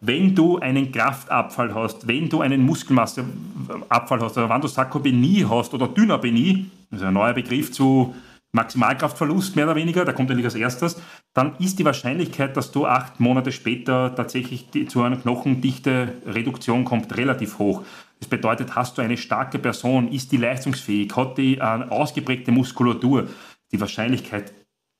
Wenn 0.00 0.34
du 0.34 0.58
einen 0.58 0.92
Kraftabfall 0.92 1.74
hast, 1.74 2.06
wenn 2.06 2.28
du 2.28 2.40
einen 2.40 2.62
Muskelmasseabfall 2.62 4.20
hast, 4.20 4.38
oder 4.38 4.48
wenn 4.48 4.60
du 4.60 4.68
Sarkopenie 4.68 5.44
hast 5.48 5.74
oder 5.74 5.88
Dynapenie, 5.88 6.70
das 6.90 7.00
ist 7.00 7.06
ein 7.06 7.14
neuer 7.14 7.34
Begriff 7.34 7.72
zu 7.72 8.14
Maximalkraftverlust 8.52 9.56
mehr 9.56 9.66
oder 9.66 9.74
weniger, 9.74 10.04
der 10.04 10.14
kommt 10.14 10.30
eigentlich 10.30 10.46
als 10.46 10.54
erstes, 10.54 11.02
dann 11.34 11.56
ist 11.58 11.78
die 11.78 11.84
Wahrscheinlichkeit, 11.84 12.56
dass 12.56 12.70
du 12.70 12.86
acht 12.86 13.20
Monate 13.20 13.52
später 13.52 14.14
tatsächlich 14.14 14.66
zu 14.88 15.02
einer 15.02 15.16
knochendichte 15.16 16.14
Reduktion 16.26 16.84
kommt, 16.84 17.16
relativ 17.16 17.58
hoch. 17.58 17.82
Das 18.20 18.28
bedeutet, 18.28 18.74
hast 18.74 18.96
du 18.96 19.02
eine 19.02 19.16
starke 19.16 19.58
Person, 19.58 20.08
ist 20.08 20.32
die 20.32 20.38
leistungsfähig, 20.38 21.14
hat 21.14 21.36
die 21.36 21.60
eine 21.60 21.90
ausgeprägte 21.90 22.50
Muskulatur, 22.50 23.28
die 23.70 23.80
Wahrscheinlichkeit 23.80 24.52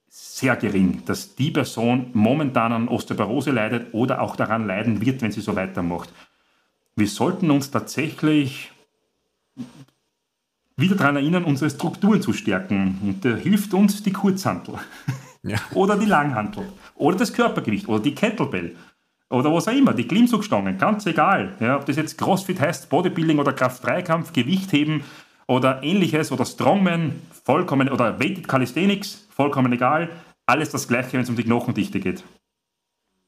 sehr 0.08 0.56
gering, 0.56 1.02
dass 1.06 1.34
die 1.34 1.50
Person 1.50 2.10
momentan 2.14 2.72
an 2.72 2.88
Osteoporose 2.88 3.50
leidet 3.50 3.92
oder 3.92 4.22
auch 4.22 4.36
daran 4.36 4.66
leiden 4.66 5.00
wird, 5.00 5.22
wenn 5.22 5.32
sie 5.32 5.40
so 5.40 5.54
weitermacht. 5.56 6.12
Wir 6.96 7.06
sollten 7.06 7.50
uns 7.50 7.70
tatsächlich 7.70 8.72
wieder 10.76 10.94
daran 10.94 11.16
erinnern, 11.16 11.44
unsere 11.44 11.70
Strukturen 11.70 12.22
zu 12.22 12.32
stärken. 12.32 12.98
Und 13.02 13.24
da 13.24 13.36
hilft 13.36 13.74
uns 13.74 14.02
die 14.02 14.12
Kurzhantel. 14.12 14.74
Ja. 15.44 15.56
oder 15.72 15.96
die 15.96 16.04
Langhantel. 16.04 16.68
Oder 16.96 17.18
das 17.18 17.32
Körpergewicht. 17.32 17.88
Oder 17.88 18.02
die 18.02 18.14
Kettlebell. 18.14 18.74
Oder 19.30 19.54
was 19.54 19.68
auch 19.68 19.72
immer. 19.72 19.94
Die 19.94 20.06
Klimmzugstangen. 20.06 20.78
Ganz 20.78 21.06
egal. 21.06 21.54
Ja, 21.60 21.76
ob 21.76 21.86
das 21.86 21.94
jetzt 21.94 22.18
Crossfit 22.18 22.60
heißt, 22.60 22.90
Bodybuilding 22.90 23.38
oder 23.38 23.52
Kraft-3-Kampf, 23.52 24.32
Gewichtheben 24.32 25.04
oder 25.46 25.82
ähnliches 25.84 26.32
oder 26.32 26.44
Strongman, 26.44 27.22
vollkommen, 27.44 27.88
oder 27.88 28.18
Weighted 28.18 28.48
Calisthenics, 28.48 29.27
vollkommen 29.38 29.72
egal. 29.72 30.10
Alles 30.46 30.70
das 30.70 30.88
Gleiche, 30.88 31.12
wenn 31.14 31.20
es 31.20 31.30
um 31.30 31.36
die 31.36 31.44
Knochendichte 31.44 32.00
geht. 32.00 32.24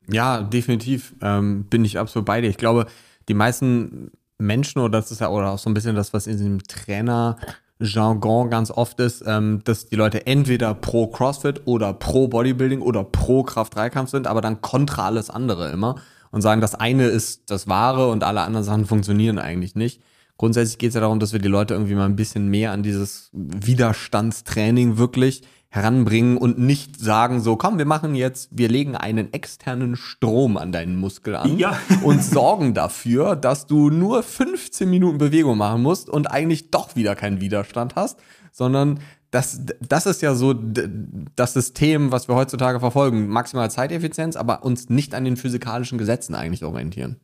Ja, 0.09 0.42
definitiv 0.42 1.14
ähm, 1.23 1.64
bin 1.64 1.85
ich 1.85 1.99
absolut 1.99 2.27
bei 2.27 2.40
dir. 2.40 2.49
Ich 2.49 2.57
glaube, 2.57 2.87
die 3.29 3.35
meisten 3.35 4.11
Menschen, 4.38 4.81
oder 4.81 4.99
das 4.99 5.12
ist 5.12 5.20
ja 5.20 5.29
oder 5.29 5.53
auch 5.53 5.59
so 5.59 5.70
ein 5.70 5.75
bisschen 5.75 5.94
das, 5.94 6.12
was 6.12 6.27
in 6.27 6.37
diesem 6.37 6.62
Trainer-Jargon 6.64 8.51
ganz 8.51 8.70
oft 8.70 8.99
ist, 8.99 9.23
ähm, 9.27 9.61
dass 9.64 9.87
die 9.87 9.96
Leute 9.96 10.27
entweder 10.27 10.75
pro 10.75 11.07
CrossFit 11.07 11.62
oder 11.66 11.92
pro 11.92 12.27
Bodybuilding 12.27 12.81
oder 12.81 13.05
pro 13.05 13.44
Kraft-Dreikampf 13.44 14.11
sind, 14.11 14.27
aber 14.27 14.40
dann 14.40 14.62
kontra 14.62 15.07
alles 15.07 15.31
andere 15.31 15.70
immer 15.70 15.96
und 16.33 16.42
sagen, 16.42 16.61
das 16.61 16.75
eine 16.75 17.05
ist 17.05 17.51
das 17.51 17.68
Wahre 17.68 18.09
und 18.09 18.25
alle 18.25 18.40
anderen 18.40 18.64
Sachen 18.64 18.87
funktionieren 18.87 19.38
eigentlich 19.38 19.77
nicht. 19.77 20.03
Grundsätzlich 20.38 20.79
geht 20.79 20.88
es 20.88 20.94
ja 20.94 21.03
darum, 21.03 21.20
dass 21.20 21.35
wir 21.35 21.40
die 21.40 21.49
Leute 21.49 21.75
irgendwie 21.75 21.94
mal 21.94 22.07
ein 22.07 22.16
bisschen 22.16 22.49
mehr 22.49 22.73
an 22.73 22.83
dieses 22.83 23.29
Widerstandstraining 23.33 24.96
wirklich 24.96 25.42
heranbringen 25.70 26.37
und 26.37 26.59
nicht 26.59 27.00
sagen 27.00 27.40
so, 27.40 27.54
komm, 27.54 27.78
wir 27.78 27.85
machen 27.85 28.16
jetzt, 28.16 28.48
wir 28.50 28.68
legen 28.68 28.96
einen 28.96 29.33
externen 29.33 29.94
Strom 29.94 30.56
an 30.56 30.72
deinen 30.72 30.96
Muskel 30.96 31.37
an 31.37 31.59
ja. 31.59 31.78
und 32.02 32.24
sorgen 32.24 32.74
dafür, 32.74 33.37
dass 33.37 33.66
du 33.66 33.88
nur 33.88 34.24
15 34.24 34.90
Minuten 34.90 35.18
Bewegung 35.18 35.56
machen 35.56 35.83
musst 35.83 36.11
und 36.11 36.28
eigentlich 36.28 36.72
doch 36.72 36.96
wieder 36.96 37.14
keinen 37.14 37.40
Widerstand 37.40 37.94
hast, 37.94 38.18
sondern 38.50 38.98
das, 39.30 39.61
das 39.80 40.06
ist 40.06 40.22
ja 40.22 40.35
so 40.35 40.54
das 41.37 41.52
System, 41.52 42.11
was 42.11 42.26
wir 42.26 42.35
heutzutage 42.35 42.80
verfolgen. 42.80 43.28
Maximale 43.28 43.70
Zeiteffizienz, 43.70 44.35
aber 44.35 44.64
uns 44.64 44.88
nicht 44.88 45.14
an 45.14 45.24
den 45.24 45.37
physikalischen 45.37 45.98
Gesetzen 45.98 46.35
eigentlich 46.35 46.64
orientieren. 46.64 47.20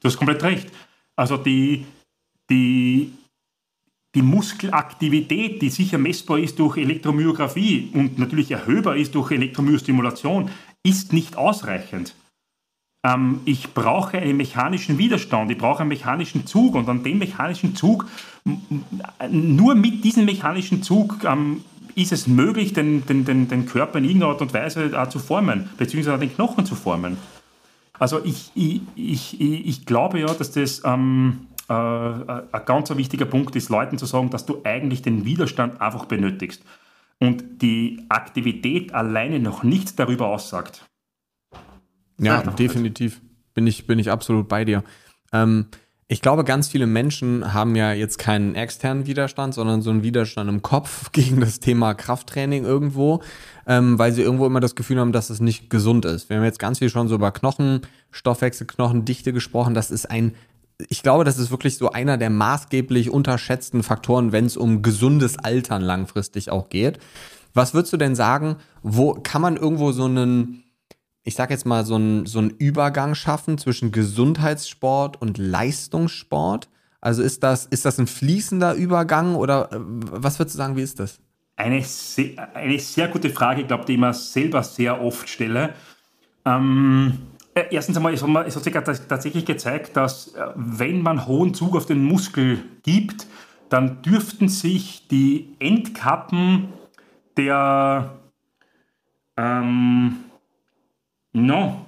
Du 0.00 0.06
hast 0.06 0.18
komplett 0.18 0.44
recht. 0.44 0.70
Also 1.16 1.36
die, 1.36 1.84
die 2.48 3.12
die 4.14 4.22
Muskelaktivität, 4.22 5.62
die 5.62 5.70
sicher 5.70 5.98
messbar 5.98 6.38
ist 6.38 6.58
durch 6.58 6.76
Elektromyographie 6.76 7.90
und 7.94 8.18
natürlich 8.18 8.50
erhöhbar 8.50 8.96
ist 8.96 9.14
durch 9.14 9.30
Elektromyostimulation, 9.30 10.50
ist 10.82 11.12
nicht 11.12 11.36
ausreichend. 11.36 12.14
Ähm, 13.04 13.40
ich 13.44 13.72
brauche 13.72 14.18
einen 14.18 14.36
mechanischen 14.36 14.98
Widerstand, 14.98 15.50
ich 15.50 15.58
brauche 15.58 15.80
einen 15.80 15.88
mechanischen 15.88 16.46
Zug 16.46 16.74
und 16.74 16.88
an 16.88 17.04
dem 17.04 17.18
mechanischen 17.18 17.76
Zug, 17.76 18.06
nur 19.30 19.74
mit 19.74 20.04
diesem 20.04 20.24
mechanischen 20.24 20.82
Zug 20.82 21.24
ähm, 21.24 21.64
ist 21.94 22.12
es 22.12 22.26
möglich, 22.26 22.72
den, 22.72 23.06
den, 23.06 23.24
den, 23.24 23.48
den 23.48 23.66
Körper 23.66 23.98
in 23.98 24.04
irgendeiner 24.04 24.32
Art 24.32 24.42
und 24.42 24.54
Weise 24.54 24.90
zu 25.10 25.18
formen, 25.18 25.70
beziehungsweise 25.76 26.18
den 26.18 26.34
Knochen 26.34 26.66
zu 26.66 26.74
formen. 26.74 27.16
Also 27.98 28.24
ich, 28.24 28.50
ich, 28.54 28.80
ich, 28.96 29.40
ich 29.40 29.86
glaube 29.86 30.20
ja, 30.20 30.32
dass 30.32 30.52
das 30.52 30.82
ähm, 30.84 31.46
äh, 31.70 31.72
ein 31.72 32.64
ganz 32.66 32.90
wichtiger 32.90 33.26
Punkt 33.26 33.54
ist, 33.54 33.68
Leuten 33.68 33.96
zu 33.96 34.04
sagen, 34.04 34.30
dass 34.30 34.44
du 34.44 34.60
eigentlich 34.64 35.02
den 35.02 35.24
Widerstand 35.24 35.80
einfach 35.80 36.06
benötigst 36.06 36.64
und 37.20 37.62
die 37.62 38.04
Aktivität 38.08 38.92
alleine 38.92 39.38
noch 39.38 39.62
nichts 39.62 39.94
darüber 39.94 40.26
aussagt. 40.26 40.84
Ja, 42.18 42.42
definitiv. 42.42 43.20
Bin 43.54 43.66
ich, 43.66 43.86
bin 43.86 43.98
ich 43.98 44.10
absolut 44.10 44.48
bei 44.48 44.64
dir. 44.64 44.82
Ähm, 45.32 45.66
ich 46.08 46.22
glaube, 46.22 46.42
ganz 46.42 46.66
viele 46.66 46.88
Menschen 46.88 47.54
haben 47.54 47.76
ja 47.76 47.92
jetzt 47.92 48.18
keinen 48.18 48.56
externen 48.56 49.06
Widerstand, 49.06 49.54
sondern 49.54 49.80
so 49.80 49.90
einen 49.90 50.02
Widerstand 50.02 50.50
im 50.50 50.62
Kopf 50.62 51.12
gegen 51.12 51.40
das 51.40 51.60
Thema 51.60 51.94
Krafttraining 51.94 52.64
irgendwo, 52.64 53.22
ähm, 53.66 53.96
weil 53.96 54.12
sie 54.12 54.22
irgendwo 54.22 54.46
immer 54.46 54.58
das 54.58 54.74
Gefühl 54.74 54.98
haben, 54.98 55.12
dass 55.12 55.30
es 55.30 55.38
nicht 55.38 55.70
gesund 55.70 56.04
ist. 56.04 56.28
Wir 56.28 56.38
haben 56.38 56.44
jetzt 56.44 56.58
ganz 56.58 56.80
viel 56.80 56.90
schon 56.90 57.06
so 57.06 57.14
über 57.14 57.30
Knochenstoffwechsel, 57.30 58.66
Knochendichte 58.66 59.32
gesprochen. 59.32 59.74
Das 59.74 59.92
ist 59.92 60.10
ein 60.10 60.34
ich 60.88 61.02
glaube, 61.02 61.24
das 61.24 61.38
ist 61.38 61.50
wirklich 61.50 61.76
so 61.76 61.90
einer 61.90 62.16
der 62.16 62.30
maßgeblich 62.30 63.10
unterschätzten 63.10 63.82
Faktoren, 63.82 64.32
wenn 64.32 64.46
es 64.46 64.56
um 64.56 64.82
gesundes 64.82 65.38
Altern 65.38 65.82
langfristig 65.82 66.50
auch 66.50 66.68
geht. 66.68 66.98
Was 67.54 67.74
würdest 67.74 67.92
du 67.92 67.96
denn 67.96 68.14
sagen, 68.14 68.56
wo 68.82 69.14
kann 69.14 69.42
man 69.42 69.56
irgendwo 69.56 69.92
so 69.92 70.04
einen, 70.04 70.64
ich 71.24 71.34
sag 71.34 71.50
jetzt 71.50 71.66
mal, 71.66 71.84
so 71.84 71.96
einen, 71.96 72.26
so 72.26 72.38
einen 72.38 72.50
Übergang 72.50 73.14
schaffen 73.14 73.58
zwischen 73.58 73.92
Gesundheitssport 73.92 75.20
und 75.20 75.38
Leistungssport? 75.38 76.68
Also 77.00 77.22
ist 77.22 77.42
das, 77.42 77.66
ist 77.66 77.84
das 77.84 77.98
ein 77.98 78.06
fließender 78.06 78.74
Übergang 78.74 79.34
oder 79.34 79.72
äh, 79.72 79.76
was 79.80 80.38
würdest 80.38 80.54
du 80.54 80.58
sagen, 80.58 80.76
wie 80.76 80.82
ist 80.82 81.00
das? 81.00 81.18
Eine 81.56 81.82
sehr, 81.82 82.54
eine 82.54 82.78
sehr 82.78 83.08
gute 83.08 83.30
Frage, 83.30 83.62
ich 83.62 83.66
glaube, 83.66 83.84
die 83.84 83.94
ich 83.94 83.98
mir 83.98 84.14
selber 84.14 84.62
sehr 84.62 85.00
oft 85.00 85.28
stelle. 85.28 85.74
Ähm, 86.44 87.18
äh, 87.18 87.29
erstens 87.54 87.96
einmal, 87.96 88.14
es 88.14 88.22
hat 88.56 88.64
sich 88.64 88.72
tatsächlich 88.72 89.44
gezeigt, 89.44 89.96
dass 89.96 90.34
äh, 90.34 90.46
wenn 90.54 91.02
man 91.02 91.26
hohen 91.26 91.54
Zug 91.54 91.76
auf 91.76 91.86
den 91.86 92.02
Muskel 92.04 92.58
gibt, 92.82 93.26
dann 93.68 94.02
dürften 94.02 94.48
sich 94.48 95.06
die 95.08 95.54
Endkappen 95.58 96.68
der 97.36 98.16
ähm, 99.36 100.16
no, 101.32 101.86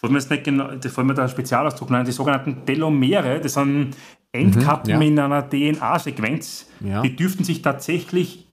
was 0.00 0.10
man 0.10 0.20
jetzt 0.20 0.30
nicht 0.30 0.44
genau, 0.44 0.70
das 0.74 0.92
fällt 0.92 1.06
mir 1.06 1.14
der 1.14 1.28
Spezialausdruck 1.28 1.90
nennen, 1.90 2.04
die 2.04 2.12
sogenannten 2.12 2.64
Telomere, 2.66 3.40
das 3.40 3.54
sind 3.54 3.96
Endkappen 4.32 4.94
Mhm, 4.96 5.02
ja. 5.02 5.08
in 5.08 5.18
einer 5.18 5.48
DNA-Sequenz, 5.48 6.68
Ja. 6.80 7.02
die 7.02 7.14
dürften 7.16 7.44
sich 7.44 7.62
tatsächlich, 7.62 8.46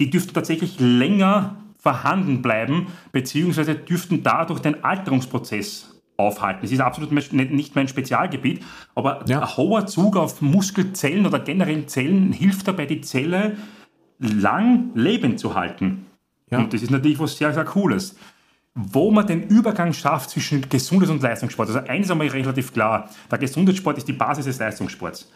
die 0.00 0.10
dürften 0.10 0.34
tatsächlich 0.34 0.78
länger 0.80 1.56
vorhanden 1.80 2.42
bleiben, 2.42 2.88
beziehungsweise 3.12 3.74
dürften 3.74 4.22
dadurch 4.22 4.60
den 4.60 4.84
Alterungsprozess 4.84 6.00
aufhalten. 6.16 6.60
Das 6.62 6.70
ist 6.70 6.80
absolut 6.80 7.12
nicht 7.12 7.74
mein 7.74 7.88
Spezialgebiet, 7.88 8.62
aber 8.94 9.24
Ja. 9.26 9.40
ein 9.40 9.56
hoher 9.56 9.86
Zug 9.86 10.16
auf 10.16 10.42
Muskelzellen 10.42 11.26
oder 11.26 11.38
generell 11.40 11.86
Zellen 11.86 12.32
hilft 12.32 12.68
dabei, 12.68 12.84
die 12.86 13.00
Zelle 13.00 13.56
lang 14.18 14.90
lebend 14.94 15.40
zu 15.40 15.54
halten. 15.54 16.06
Ja. 16.50 16.58
Und 16.58 16.74
das 16.74 16.82
ist 16.82 16.90
natürlich 16.90 17.18
was 17.18 17.36
sehr, 17.38 17.54
sehr 17.54 17.64
Cooles. 17.64 18.16
Wo 18.74 19.10
man 19.10 19.26
den 19.26 19.44
Übergang 19.48 19.92
schafft 19.92 20.30
zwischen 20.30 20.68
Gesundheits- 20.68 21.10
und 21.10 21.22
Leistungssport. 21.22 21.68
Also 21.68 21.80
eines 21.80 22.06
ist 22.06 22.12
einmal 22.12 22.28
relativ 22.28 22.72
klar, 22.72 23.08
der 23.30 23.38
Gesundheitssport 23.38 23.98
ist 23.98 24.06
die 24.06 24.12
Basis 24.12 24.44
des 24.44 24.58
Leistungssports. 24.58 25.30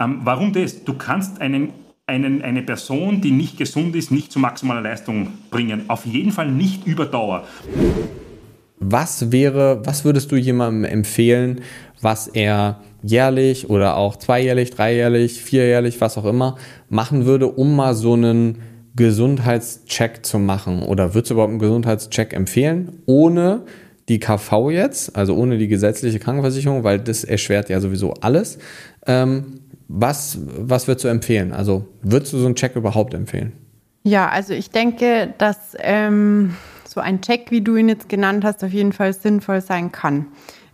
Ähm, 0.00 0.20
warum 0.24 0.52
das? 0.52 0.82
Du 0.82 0.94
kannst 0.94 1.40
einen, 1.40 1.72
einen, 2.10 2.42
eine 2.42 2.62
Person, 2.62 3.20
die 3.20 3.30
nicht 3.30 3.56
gesund 3.56 3.94
ist, 3.94 4.10
nicht 4.10 4.32
zu 4.32 4.38
maximaler 4.40 4.82
Leistung 4.82 5.28
bringen. 5.50 5.84
Auf 5.88 6.04
jeden 6.04 6.32
Fall 6.32 6.50
nicht 6.50 6.86
über 6.86 7.06
Dauer. 7.06 7.44
Was 8.80 9.30
wäre, 9.30 9.82
was 9.84 10.04
würdest 10.04 10.32
du 10.32 10.36
jemandem 10.36 10.84
empfehlen, 10.84 11.60
was 12.00 12.26
er 12.26 12.80
jährlich 13.02 13.70
oder 13.70 13.96
auch 13.96 14.16
zweijährlich, 14.16 14.70
dreijährlich, 14.70 15.40
vierjährlich, 15.42 16.00
was 16.00 16.18
auch 16.18 16.24
immer, 16.24 16.56
machen 16.88 17.26
würde, 17.26 17.46
um 17.46 17.76
mal 17.76 17.94
so 17.94 18.14
einen 18.14 18.58
Gesundheitscheck 18.96 20.26
zu 20.26 20.38
machen? 20.38 20.82
Oder 20.82 21.14
würdest 21.14 21.30
du 21.30 21.34
überhaupt 21.34 21.50
einen 21.50 21.60
Gesundheitscheck 21.60 22.32
empfehlen, 22.32 23.02
ohne 23.06 23.62
die 24.08 24.18
KV 24.18 24.70
jetzt, 24.70 25.14
also 25.14 25.36
ohne 25.36 25.56
die 25.56 25.68
gesetzliche 25.68 26.18
Krankenversicherung, 26.18 26.82
weil 26.82 26.98
das 26.98 27.22
erschwert 27.22 27.68
ja 27.68 27.80
sowieso 27.80 28.14
alles. 28.14 28.58
Ähm, 29.06 29.59
was, 29.92 30.38
was 30.46 30.86
würdest 30.86 31.04
du 31.04 31.08
empfehlen? 31.08 31.52
Also 31.52 31.86
würdest 32.02 32.32
du 32.32 32.38
so 32.38 32.46
einen 32.46 32.54
Check 32.54 32.76
überhaupt 32.76 33.12
empfehlen? 33.12 33.52
Ja, 34.04 34.28
also 34.28 34.54
ich 34.54 34.70
denke, 34.70 35.34
dass 35.36 35.76
ähm, 35.80 36.54
so 36.86 37.00
ein 37.00 37.20
Check, 37.20 37.50
wie 37.50 37.60
du 37.60 37.76
ihn 37.76 37.88
jetzt 37.88 38.08
genannt 38.08 38.44
hast, 38.44 38.62
auf 38.62 38.72
jeden 38.72 38.92
Fall 38.92 39.12
sinnvoll 39.12 39.60
sein 39.60 39.90
kann. 39.92 40.26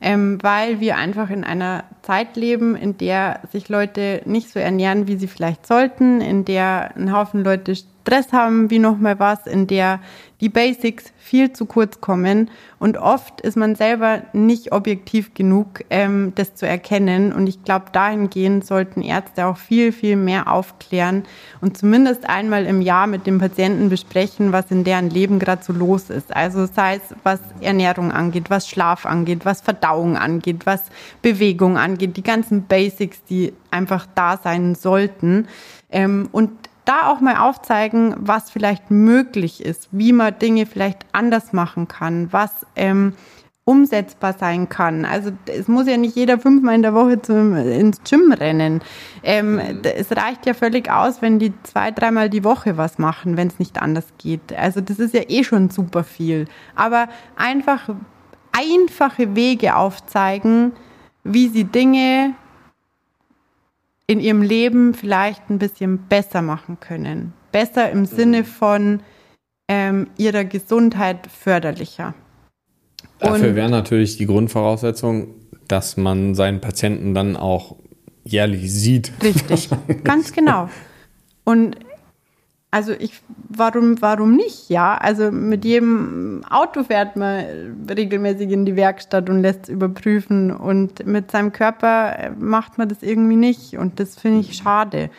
Ähm, 0.02 0.38
weil 0.42 0.81
wir 0.81 0.98
einfach 0.98 1.31
in 1.31 1.42
einer 1.42 1.85
Zeit 2.02 2.37
leben, 2.37 2.76
in 2.76 2.98
der 2.98 3.40
sich 3.50 3.70
Leute 3.70 4.20
nicht 4.26 4.50
so 4.50 4.61
ernähren, 4.61 5.09
wie 5.09 5.16
sie 5.16 5.26
vielleicht 5.26 5.66
sollten, 5.66 6.20
in 6.20 6.44
der 6.44 6.94
ein 6.96 7.12
Haufen 7.12 7.42
Leute 7.42 7.74
Stress 8.07 8.33
haben, 8.33 8.71
wie 8.71 8.79
nochmal 8.79 9.19
was, 9.19 9.47
in 9.47 9.66
der 9.66 10.01
die 10.40 10.49
Basics 10.49 11.12
viel 11.16 11.53
zu 11.53 11.64
kurz 11.64 12.01
kommen. 12.01 12.51
Und 12.79 12.99
oft 12.99 13.40
ist 13.40 13.57
man 13.57 13.75
selber 13.75 14.23
nicht 14.33 14.71
objektiv 14.71 15.35
genug, 15.35 15.83
ähm, 15.88 16.33
das 16.35 16.55
zu 16.55 16.69
erkennen. 16.69 17.33
Und 17.33 17.49
ich 17.49 17.64
glaube, 17.64 17.87
dahingehend 17.90 18.64
sollten 18.64 19.03
Ärzte 19.03 19.47
auch 19.47 19.57
viel, 19.57 19.92
viel 19.92 20.16
mehr 20.16 20.53
aufklären 20.53 21.25
und 21.61 21.79
zumindest 21.79 22.29
einmal 22.29 22.66
im 22.66 22.81
Jahr 22.81 23.07
mit 23.07 23.27
dem 23.27 23.38
Patienten 23.38 23.88
besprechen, 23.88 24.53
was 24.53 24.71
in 24.71 24.85
deren 24.85 25.11
Leben 25.11 25.38
gerade 25.38 25.64
so 25.64 25.73
los 25.73 26.11
ist. 26.11 26.37
Also 26.37 26.66
sei 26.66 26.97
es, 26.97 27.14
was 27.25 27.40
Ernährung 27.61 28.12
angeht, 28.12 28.51
was 28.51 28.69
Schlaf 28.69 29.07
angeht, 29.07 29.45
was 29.45 29.62
Verdauung 29.62 30.16
angeht, 30.16 30.66
was 30.66 30.83
Bewegung 31.23 31.79
angeht, 31.79 32.16
die 32.16 32.23
ganzen 32.23 32.66
Basics, 32.66 33.25
die 33.25 33.55
einfach 33.71 34.07
da 34.14 34.37
sein 34.37 34.75
sollten. 34.75 35.49
Ähm, 35.90 36.29
und 36.31 36.51
da 36.87 37.11
auch 37.11 37.20
mal 37.20 37.37
aufzeigen, 37.37 38.14
was 38.18 38.51
vielleicht 38.51 38.90
möglich 38.90 39.62
ist, 39.62 39.88
wie 39.92 40.12
man 40.12 40.38
Dinge 40.38 40.64
vielleicht 40.64 41.05
anders 41.12 41.53
machen 41.53 41.88
kann, 41.88 42.33
was 42.33 42.64
ähm, 42.77 43.12
umsetzbar 43.64 44.33
sein 44.33 44.68
kann. 44.68 45.05
Also 45.05 45.33
es 45.46 45.66
muss 45.66 45.88
ja 45.88 45.96
nicht 45.96 46.14
jeder 46.14 46.38
fünfmal 46.38 46.77
in 46.77 46.83
der 46.83 46.94
Woche 46.94 47.20
zum, 47.20 47.57
ins 47.57 48.01
Gym 48.09 48.33
rennen. 48.33 48.81
Ähm, 49.25 49.61
es 49.83 50.12
reicht 50.12 50.46
ja 50.46 50.55
völlig 50.55 50.88
aus, 50.88 51.20
wenn 51.20 51.40
die 51.40 51.53
zwei, 51.64 51.90
dreimal 51.90 52.31
die 52.31 52.44
Woche 52.44 52.77
was 52.77 52.99
machen, 52.99 53.37
wenn 53.37 53.49
es 53.49 53.59
nicht 53.59 53.83
anders 53.83 54.07
geht. 54.18 54.57
Also 54.57 54.81
das 54.81 55.01
ist 55.01 55.14
ja 55.14 55.22
eh 55.27 55.42
schon 55.42 55.68
super 55.68 56.05
viel. 56.05 56.46
Aber 56.77 57.09
einfach 57.35 57.88
einfache 58.53 59.35
Wege 59.35 59.75
aufzeigen, 59.75 60.72
wie 61.25 61.49
sie 61.49 61.64
Dinge 61.64 62.35
in 64.07 64.21
ihrem 64.21 64.42
Leben 64.42 64.95
vielleicht 64.95 65.51
ein 65.51 65.59
bisschen 65.59 65.99
besser 66.09 66.42
machen 66.42 66.79
können. 66.81 67.33
Besser 67.53 67.90
im 67.90 68.07
Sinne 68.07 68.45
von 68.45 69.01
ähm, 69.69 70.09
ihrer 70.16 70.45
Gesundheit 70.45 71.27
förderlicher. 71.27 72.14
Dafür 73.19 73.55
wäre 73.55 73.71
natürlich 73.71 74.16
die 74.16 74.27
Grundvoraussetzung, 74.27 75.35
dass 75.69 75.97
man 75.97 76.35
seinen 76.35 76.61
Patienten 76.61 77.14
dann 77.14 77.37
auch 77.37 77.77
jährlich 78.25 78.73
sieht. 78.73 79.12
Richtig, 79.23 79.71
ganz 80.05 80.33
genau. 80.33 80.69
Und 81.45 81.77
also 82.70 82.92
ich, 82.92 83.20
warum, 83.48 84.00
warum 84.02 84.37
nicht? 84.37 84.68
Ja, 84.68 84.96
also 84.96 85.31
mit 85.31 85.64
jedem 85.64 86.42
Auto 86.50 86.85
fährt 86.85 87.16
man 87.16 87.87
regelmäßig 87.88 88.50
in 88.50 88.66
die 88.66 88.76
Werkstatt 88.76 89.31
und 89.31 89.40
lässt 89.40 89.64
es 89.64 89.68
überprüfen 89.70 90.50
und 90.50 91.07
mit 91.07 91.31
seinem 91.31 91.52
Körper 91.52 92.18
äh, 92.18 92.31
macht 92.31 92.76
man 92.76 92.88
das 92.88 93.02
irgendwie 93.02 93.37
nicht 93.37 93.79
und 93.79 93.98
das 94.00 94.18
finde 94.18 94.40
ich 94.40 94.57
schade. 94.57 95.11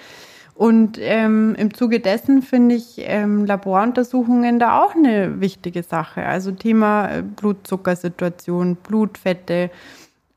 Und 0.57 0.97
ähm, 0.99 1.53
im 1.55 1.71
Zuge 1.73 1.99
dessen 1.99 2.41
finde 2.41 2.75
ich 2.75 2.95
ähm, 2.97 3.45
Laboruntersuchungen 3.45 4.57
da 4.57 4.81
auch 4.81 4.95
eine 4.95 5.39
wichtige 5.39 5.83
Sache. 5.83 6.25
Also 6.25 6.51
Thema 6.51 7.09
äh, 7.09 7.21
Blutzuckersituation, 7.21 8.75
Blutfette. 8.75 9.69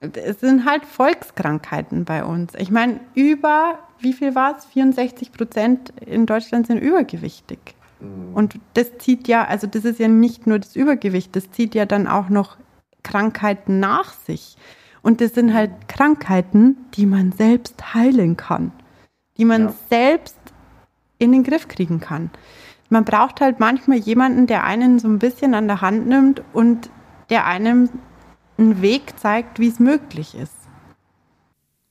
Es 0.01 0.41
sind 0.41 0.65
halt 0.65 0.87
Volkskrankheiten 0.87 2.05
bei 2.07 2.25
uns. 2.25 2.55
Ich 2.57 2.71
meine, 2.71 3.01
über, 3.15 3.79
wie 3.99 4.15
viel 4.15 4.35
war 4.35 4.57
es? 4.57 4.65
64 4.67 5.33
Prozent 5.33 5.93
in 6.07 6.25
Deutschland 6.27 6.67
sind 6.67 6.79
übergewichtig. 6.79 7.59
Und 8.33 8.59
das 8.73 8.97
zieht 8.97 9.29
ja, 9.29 9.45
also 9.45 9.67
das 9.67 9.85
ist 9.85 9.99
ja 9.99 10.09
nicht 10.09 10.47
nur 10.47 10.59
das 10.59 10.75
Übergewicht, 10.75 11.37
das 11.37 11.51
zieht 11.51 11.75
ja 11.75 11.85
dann 11.85 12.07
auch 12.07 12.31
noch 12.31 12.57
Krankheiten 13.03 13.79
nach 13.79 14.15
sich. 14.15 14.57
Und 15.03 15.21
das 15.21 15.35
sind 15.35 15.53
halt 15.53 15.71
Krankheiten, 15.87 16.79
die 16.95 17.05
man 17.05 17.33
selbst 17.33 17.93
heilen 17.95 18.39
kann, 18.39 18.73
die 19.37 19.45
man 19.45 19.65
Ja. 19.65 19.75
selbst 19.91 20.39
in 21.19 21.33
den 21.33 21.43
Griff 21.45 21.69
kriegen 21.69 22.01
kann. 22.01 22.31
Man 22.89 23.05
braucht 23.05 23.43
halt 23.43 23.61
manchmal 23.61 23.99
jemanden, 23.99 24.47
der 24.47 24.65
einen 24.65 24.99
so 24.99 25.07
ein 25.07 25.19
bisschen 25.19 25.53
an 25.53 25.69
der 25.69 25.83
Hand 25.83 26.07
nimmt 26.07 26.43
und 26.55 26.89
der 27.29 27.47
einem 27.47 27.91
einen 28.61 28.83
Weg 28.83 29.18
zeigt, 29.18 29.59
wie 29.59 29.68
es 29.68 29.81
möglich 29.81 30.35
ist. 30.35 30.53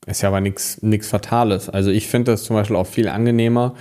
Ist 0.06 0.22
ja 0.22 0.30
aber 0.30 0.42
nichts 0.42 0.80
Fatales. 1.08 1.70
Also 1.70 1.92
ich 1.92 2.08
finde 2.08 2.32
das 2.32 2.44
zum 2.44 2.56
Beispiel 2.56 2.76
auch 2.76 2.88
viel 2.88 3.10
angenehmer, 3.10 3.76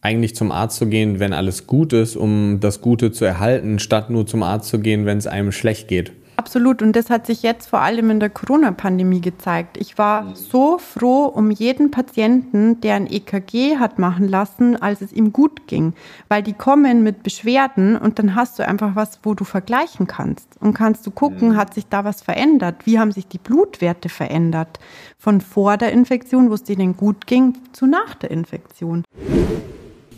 eigentlich 0.00 0.34
zum 0.34 0.52
Arzt 0.52 0.76
zu 0.76 0.86
gehen, 0.86 1.20
wenn 1.20 1.32
alles 1.32 1.66
gut 1.66 1.92
ist, 1.92 2.16
um 2.16 2.58
das 2.60 2.80
Gute 2.80 3.12
zu 3.12 3.24
erhalten, 3.24 3.78
statt 3.78 4.10
nur 4.10 4.26
zum 4.26 4.42
Arzt 4.42 4.68
zu 4.68 4.80
gehen, 4.80 5.06
wenn 5.06 5.18
es 5.18 5.26
einem 5.26 5.52
schlecht 5.52 5.88
geht. 5.88 6.12
Absolut. 6.36 6.82
Und 6.82 6.96
das 6.96 7.10
hat 7.10 7.26
sich 7.26 7.42
jetzt 7.42 7.68
vor 7.68 7.80
allem 7.80 8.10
in 8.10 8.20
der 8.20 8.30
Corona-Pandemie 8.30 9.20
gezeigt. 9.20 9.76
Ich 9.76 9.98
war 9.98 10.34
so 10.34 10.78
froh 10.78 11.26
um 11.26 11.50
jeden 11.50 11.90
Patienten, 11.90 12.80
der 12.80 12.94
ein 12.94 13.10
EKG 13.10 13.78
hat 13.78 13.98
machen 13.98 14.28
lassen, 14.28 14.76
als 14.76 15.02
es 15.02 15.12
ihm 15.12 15.32
gut 15.32 15.66
ging. 15.66 15.94
Weil 16.28 16.42
die 16.42 16.52
kommen 16.52 17.02
mit 17.02 17.22
Beschwerden 17.22 17.96
und 17.96 18.18
dann 18.18 18.34
hast 18.34 18.58
du 18.58 18.66
einfach 18.66 18.96
was, 18.96 19.20
wo 19.22 19.34
du 19.34 19.44
vergleichen 19.44 20.06
kannst. 20.06 20.48
Und 20.60 20.74
kannst 20.74 21.06
du 21.06 21.10
gucken, 21.10 21.56
hat 21.56 21.74
sich 21.74 21.86
da 21.86 22.04
was 22.04 22.22
verändert? 22.22 22.86
Wie 22.86 22.98
haben 22.98 23.12
sich 23.12 23.28
die 23.28 23.38
Blutwerte 23.38 24.08
verändert? 24.08 24.78
Von 25.18 25.40
vor 25.40 25.76
der 25.76 25.92
Infektion, 25.92 26.50
wo 26.50 26.54
es 26.54 26.64
denen 26.64 26.96
gut 26.96 27.26
ging, 27.26 27.58
zu 27.72 27.86
nach 27.86 28.14
der 28.14 28.30
Infektion. 28.30 29.04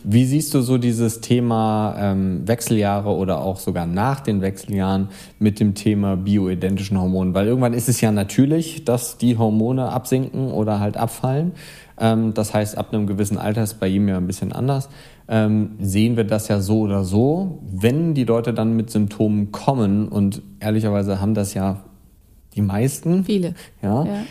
Wie 0.07 0.25
siehst 0.25 0.53
du 0.53 0.61
so 0.61 0.77
dieses 0.77 1.19
Thema 1.19 1.95
ähm, 1.97 2.47
Wechseljahre 2.47 3.09
oder 3.09 3.41
auch 3.41 3.57
sogar 3.57 3.87
nach 3.87 4.19
den 4.19 4.41
Wechseljahren 4.41 5.09
mit 5.39 5.59
dem 5.59 5.73
Thema 5.73 6.15
bioidentischen 6.15 6.99
Hormonen? 6.99 7.33
Weil 7.33 7.47
irgendwann 7.47 7.73
ist 7.73 7.89
es 7.89 8.01
ja 8.01 8.11
natürlich, 8.11 8.85
dass 8.85 9.17
die 9.17 9.37
Hormone 9.37 9.89
absinken 9.89 10.51
oder 10.51 10.79
halt 10.79 10.95
abfallen. 10.95 11.53
Ähm, 11.99 12.35
das 12.35 12.53
heißt, 12.53 12.77
ab 12.77 12.93
einem 12.93 13.07
gewissen 13.07 13.39
Alter 13.39 13.63
ist 13.63 13.79
bei 13.79 13.87
ihm 13.87 14.07
ja 14.07 14.17
ein 14.17 14.27
bisschen 14.27 14.51
anders. 14.51 14.89
Ähm, 15.27 15.71
sehen 15.79 16.17
wir 16.17 16.23
das 16.23 16.49
ja 16.49 16.59
so 16.59 16.81
oder 16.81 17.03
so. 17.03 17.63
Wenn 17.71 18.13
die 18.13 18.25
Leute 18.25 18.53
dann 18.53 18.75
mit 18.75 18.91
Symptomen 18.91 19.51
kommen 19.51 20.07
und 20.07 20.43
ehrlicherweise 20.59 21.19
haben 21.19 21.33
das 21.33 21.55
ja 21.55 21.81
die 22.53 22.61
meisten. 22.61 23.23
Viele. 23.23 23.55
Ja. 23.81 24.05
Ja. 24.05 24.23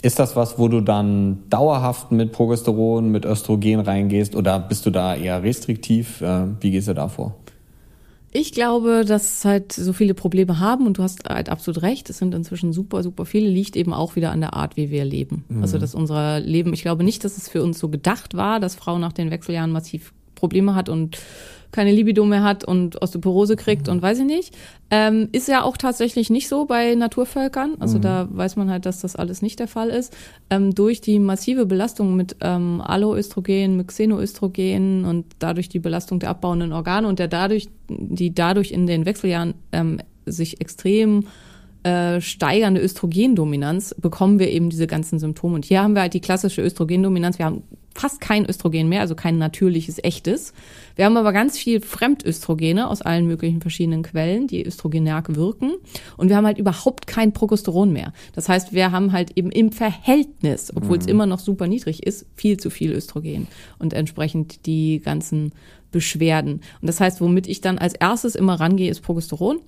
Ist 0.00 0.18
das 0.18 0.36
was, 0.36 0.58
wo 0.58 0.68
du 0.68 0.80
dann 0.80 1.38
dauerhaft 1.50 2.12
mit 2.12 2.32
Progesteron, 2.32 3.10
mit 3.10 3.24
Östrogen 3.24 3.80
reingehst 3.80 4.36
oder 4.36 4.60
bist 4.60 4.86
du 4.86 4.90
da 4.90 5.16
eher 5.16 5.42
restriktiv? 5.42 6.20
Äh, 6.20 6.44
wie 6.60 6.70
gehst 6.70 6.88
du 6.88 6.94
da 6.94 7.08
vor? 7.08 7.34
Ich 8.30 8.52
glaube, 8.52 9.04
dass 9.06 9.44
halt 9.44 9.72
so 9.72 9.92
viele 9.92 10.14
Probleme 10.14 10.60
haben 10.60 10.86
und 10.86 10.98
du 10.98 11.02
hast 11.02 11.28
halt 11.28 11.48
absolut 11.48 11.82
recht. 11.82 12.10
Es 12.10 12.18
sind 12.18 12.34
inzwischen 12.34 12.72
super, 12.72 13.02
super 13.02 13.24
viele. 13.24 13.48
Liegt 13.48 13.74
eben 13.74 13.94
auch 13.94 14.16
wieder 14.16 14.30
an 14.32 14.40
der 14.40 14.52
Art, 14.52 14.76
wie 14.76 14.90
wir 14.90 15.04
leben. 15.04 15.44
Also, 15.62 15.78
dass 15.78 15.94
unser 15.94 16.38
Leben, 16.38 16.74
ich 16.74 16.82
glaube 16.82 17.04
nicht, 17.04 17.24
dass 17.24 17.38
es 17.38 17.48
für 17.48 17.62
uns 17.62 17.78
so 17.78 17.88
gedacht 17.88 18.36
war, 18.36 18.60
dass 18.60 18.74
Frauen 18.74 19.00
nach 19.00 19.14
den 19.14 19.30
Wechseljahren 19.30 19.72
massiv 19.72 20.12
Probleme 20.34 20.74
hat 20.74 20.88
und 20.90 21.18
keine 21.70 21.92
Libido 21.92 22.24
mehr 22.24 22.42
hat 22.42 22.64
und 22.64 23.00
Osteoporose 23.02 23.56
kriegt 23.56 23.88
und 23.88 24.00
weiß 24.00 24.20
ich 24.20 24.24
nicht. 24.24 24.56
Ähm, 24.90 25.28
ist 25.32 25.48
ja 25.48 25.62
auch 25.62 25.76
tatsächlich 25.76 26.30
nicht 26.30 26.48
so 26.48 26.64
bei 26.64 26.94
Naturvölkern. 26.94 27.76
Also 27.78 27.98
mhm. 27.98 28.02
da 28.02 28.28
weiß 28.30 28.56
man 28.56 28.70
halt, 28.70 28.86
dass 28.86 29.00
das 29.00 29.16
alles 29.16 29.42
nicht 29.42 29.58
der 29.60 29.68
Fall 29.68 29.90
ist. 29.90 30.16
Ähm, 30.48 30.74
durch 30.74 31.00
die 31.00 31.18
massive 31.18 31.66
Belastung 31.66 32.16
mit 32.16 32.36
ähm, 32.40 32.80
Alloöstrogen, 32.80 33.76
mit 33.76 33.88
Xenoöstrogen 33.88 35.04
und 35.04 35.26
dadurch 35.38 35.68
die 35.68 35.78
Belastung 35.78 36.20
der 36.20 36.30
abbauenden 36.30 36.72
Organe 36.72 37.06
und 37.06 37.18
der 37.18 37.28
dadurch, 37.28 37.68
die 37.88 38.34
dadurch 38.34 38.70
in 38.70 38.86
den 38.86 39.04
Wechseljahren 39.04 39.54
ähm, 39.72 39.98
sich 40.24 40.60
extrem 40.60 41.24
äh, 41.82 42.20
steigernde 42.20 42.80
Östrogendominanz 42.80 43.94
bekommen 43.94 44.38
wir 44.38 44.50
eben 44.50 44.70
diese 44.70 44.86
ganzen 44.86 45.18
Symptome. 45.18 45.54
Und 45.54 45.64
hier 45.64 45.82
haben 45.82 45.94
wir 45.94 46.02
halt 46.02 46.14
die 46.14 46.20
klassische 46.20 46.62
Östrogendominanz. 46.62 47.38
Wir 47.38 47.46
haben 47.46 47.62
fast 47.98 48.20
kein 48.20 48.48
Östrogen 48.48 48.88
mehr, 48.88 49.00
also 49.00 49.14
kein 49.14 49.38
natürliches, 49.38 49.98
echtes. 50.02 50.52
Wir 50.96 51.04
haben 51.04 51.16
aber 51.16 51.32
ganz 51.32 51.58
viel 51.58 51.80
Fremdöstrogene 51.80 52.88
aus 52.88 53.02
allen 53.02 53.26
möglichen 53.26 53.60
verschiedenen 53.60 54.02
Quellen, 54.02 54.46
die 54.46 54.64
östrogenerg 54.64 55.34
wirken. 55.34 55.74
Und 56.16 56.28
wir 56.28 56.36
haben 56.36 56.46
halt 56.46 56.58
überhaupt 56.58 57.06
kein 57.06 57.32
Progesteron 57.32 57.92
mehr. 57.92 58.12
Das 58.34 58.48
heißt, 58.48 58.72
wir 58.72 58.92
haben 58.92 59.12
halt 59.12 59.32
eben 59.36 59.50
im 59.50 59.72
Verhältnis, 59.72 60.72
obwohl 60.74 60.96
mhm. 60.96 61.02
es 61.02 61.06
immer 61.06 61.26
noch 61.26 61.40
super 61.40 61.66
niedrig 61.66 62.06
ist, 62.06 62.26
viel 62.34 62.56
zu 62.58 62.70
viel 62.70 62.92
Östrogen 62.92 63.48
und 63.78 63.92
entsprechend 63.92 64.66
die 64.66 65.00
ganzen 65.00 65.52
Beschwerden. 65.90 66.60
Und 66.80 66.86
das 66.86 67.00
heißt, 67.00 67.20
womit 67.20 67.46
ich 67.46 67.60
dann 67.60 67.78
als 67.78 67.94
erstes 67.94 68.34
immer 68.34 68.60
rangehe, 68.60 68.90
ist 68.90 69.00
Progesteron. 69.00 69.60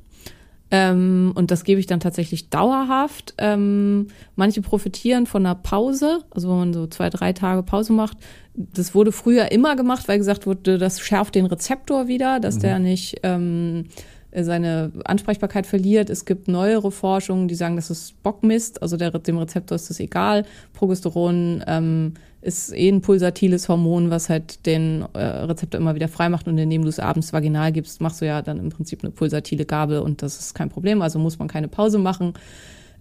Ähm, 0.71 1.33
und 1.35 1.51
das 1.51 1.65
gebe 1.65 1.81
ich 1.81 1.87
dann 1.87 2.01
tatsächlich 2.01 2.49
dauerhaft. 2.49 3.35
Ähm, 3.39 4.09
manche 4.37 4.63
profitieren 4.63 5.27
von 5.27 5.45
einer 5.45 5.57
Pause, 5.57 6.21
also 6.31 6.49
wenn 6.49 6.59
man 6.59 6.73
so 6.73 6.87
zwei, 6.87 7.11
drei 7.11 7.33
Tage 7.33 7.63
Pause 7.63 7.93
macht. 7.93 8.17
Das 8.55 8.95
wurde 8.95 9.13
früher 9.13 9.51
immer 9.53 9.75
gemacht, 9.77 10.07
weil 10.09 10.19
gesagt 10.19 10.47
wurde, 10.47 10.79
das 10.79 11.01
schärft 11.01 11.35
den 11.35 11.47
Rezeptor 11.47 12.09
wieder, 12.09 12.41
dass 12.41 12.57
mhm. 12.57 12.61
der 12.61 12.79
nicht 12.79 13.21
ähm, 13.23 13.87
seine 14.33 14.93
Ansprechbarkeit 15.05 15.67
verliert. 15.67 16.11
Es 16.11 16.25
gibt 16.25 16.49
neuere 16.49 16.91
Forschungen, 16.91 17.49
die 17.49 17.55
sagen, 17.55 17.77
das 17.77 17.91
ist 17.91 18.23
Bockmist, 18.23 18.83
also 18.83 18.97
der, 18.97 19.11
dem 19.11 19.39
Rezeptor 19.39 19.77
ist 19.77 19.91
das 19.91 20.01
egal. 20.01 20.45
Progesteron 20.73 21.65
ähm, 21.67 22.15
ist 22.43 22.73
eh 22.73 22.89
ein 22.89 23.03
pulsatiles 23.03 23.69
Hormon, 23.69 24.11
was 24.11 24.29
halt 24.29 24.65
den 24.67 25.05
äh, 25.15 25.19
Rezeptor 25.19 25.81
immer 25.81 25.95
wieder 25.95 26.09
freimacht 26.09 26.49
und 26.49 26.57
indem 26.59 26.83
du 26.83 26.89
es 26.89 26.99
abends 26.99 27.33
vaginal 27.33 27.73
gibst, 27.73 28.01
machst 28.01 28.21
du 28.21 28.27
ja 28.27 28.41
dann 28.41 28.59
im 28.59 28.71
Prinzip 28.71 29.03
eine 29.03 29.11
pulsatile 29.11 29.67
Gabel 29.67 29.99
und 29.99 30.23
das 30.23 30.39
ist 30.39 30.55
kein 30.55 30.71
Problem, 30.71 31.03
also 31.03 31.19
muss 31.19 31.39
man 31.39 31.49
keine 31.49 31.69
Pause 31.69 31.99
machen. 31.99 32.35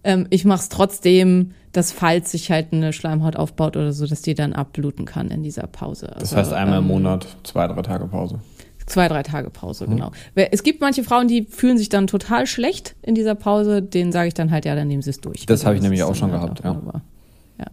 Ähm, 0.02 0.26
ich 0.30 0.44
mache 0.44 0.60
es 0.60 0.68
trotzdem, 0.68 1.52
dass 1.72 1.92
falls 1.92 2.32
sich 2.32 2.50
halt 2.50 2.72
eine 2.72 2.92
Schleimhaut 2.92 3.36
aufbaut 3.36 3.76
oder 3.76 3.92
so, 3.92 4.06
dass 4.06 4.22
die 4.22 4.34
dann 4.34 4.52
abbluten 4.52 5.04
kann 5.04 5.28
in 5.28 5.42
dieser 5.42 5.66
Pause. 5.66 6.08
Also, 6.08 6.20
das 6.20 6.36
heißt 6.36 6.52
einmal 6.52 6.78
ähm, 6.78 6.84
im 6.84 6.88
Monat 6.88 7.26
zwei, 7.44 7.66
drei 7.66 7.82
Tage 7.82 8.06
Pause. 8.06 8.40
Zwei, 8.90 9.06
drei 9.06 9.22
Tage 9.22 9.50
Pause, 9.50 9.86
mhm. 9.86 9.96
genau. 9.96 10.10
Es 10.34 10.64
gibt 10.64 10.80
manche 10.80 11.04
Frauen, 11.04 11.28
die 11.28 11.46
fühlen 11.48 11.78
sich 11.78 11.88
dann 11.88 12.08
total 12.08 12.46
schlecht 12.46 12.96
in 13.02 13.14
dieser 13.14 13.36
Pause, 13.36 13.82
denen 13.82 14.10
sage 14.10 14.28
ich 14.28 14.34
dann 14.34 14.50
halt, 14.50 14.64
ja, 14.64 14.74
dann 14.74 14.88
nehmen 14.88 15.02
sie 15.02 15.10
es 15.10 15.20
durch. 15.20 15.46
Das 15.46 15.60
also, 15.60 15.66
habe 15.66 15.76
ich 15.76 15.82
nämlich 15.82 16.02
auch 16.02 16.14
schon 16.16 16.32
halt 16.32 16.60
gehabt, 16.60 16.84
ja. 16.84 17.02
ja. 17.58 17.66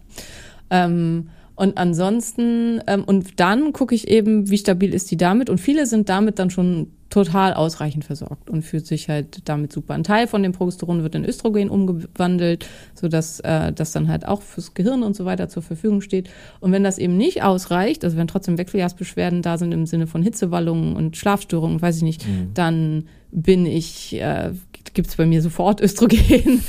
Ähm, 0.70 1.30
und 1.56 1.76
ansonsten, 1.76 2.80
ähm, 2.86 3.02
und 3.02 3.40
dann 3.40 3.72
gucke 3.72 3.96
ich 3.96 4.06
eben, 4.06 4.48
wie 4.48 4.58
stabil 4.58 4.94
ist 4.94 5.10
die 5.10 5.16
damit. 5.16 5.50
Und 5.50 5.58
viele 5.58 5.86
sind 5.86 6.08
damit 6.08 6.38
dann 6.38 6.50
schon 6.50 6.92
total 7.10 7.54
ausreichend 7.54 8.04
versorgt 8.04 8.50
und 8.50 8.62
fühlt 8.62 8.86
sich 8.86 9.08
halt 9.08 9.48
damit 9.48 9.72
super. 9.72 9.94
Ein 9.94 10.04
Teil 10.04 10.26
von 10.26 10.42
dem 10.42 10.52
Progesteron 10.52 11.02
wird 11.02 11.14
in 11.14 11.24
Östrogen 11.24 11.70
umgewandelt, 11.70 12.66
sodass 12.94 13.40
äh, 13.40 13.72
das 13.72 13.92
dann 13.92 14.08
halt 14.08 14.28
auch 14.28 14.42
fürs 14.42 14.74
Gehirn 14.74 15.02
und 15.02 15.16
so 15.16 15.24
weiter 15.24 15.48
zur 15.48 15.62
Verfügung 15.62 16.02
steht. 16.02 16.28
Und 16.60 16.72
wenn 16.72 16.84
das 16.84 16.98
eben 16.98 17.16
nicht 17.16 17.42
ausreicht, 17.42 18.04
also 18.04 18.16
wenn 18.16 18.28
trotzdem 18.28 18.58
Wechseljahrsbeschwerden 18.58 19.40
da 19.40 19.56
sind 19.56 19.72
im 19.72 19.86
Sinne 19.86 20.06
von 20.06 20.22
Hitzewallungen 20.22 20.96
und 20.96 21.16
Schlafstörungen, 21.16 21.80
weiß 21.80 21.96
ich 21.96 22.02
nicht, 22.02 22.26
mhm. 22.26 22.50
dann 22.52 23.08
bin 23.30 23.64
ich, 23.64 24.14
äh, 24.14 24.52
gibt 24.92 25.08
es 25.08 25.16
bei 25.16 25.24
mir 25.24 25.40
sofort 25.40 25.80
Östrogen. 25.82 26.62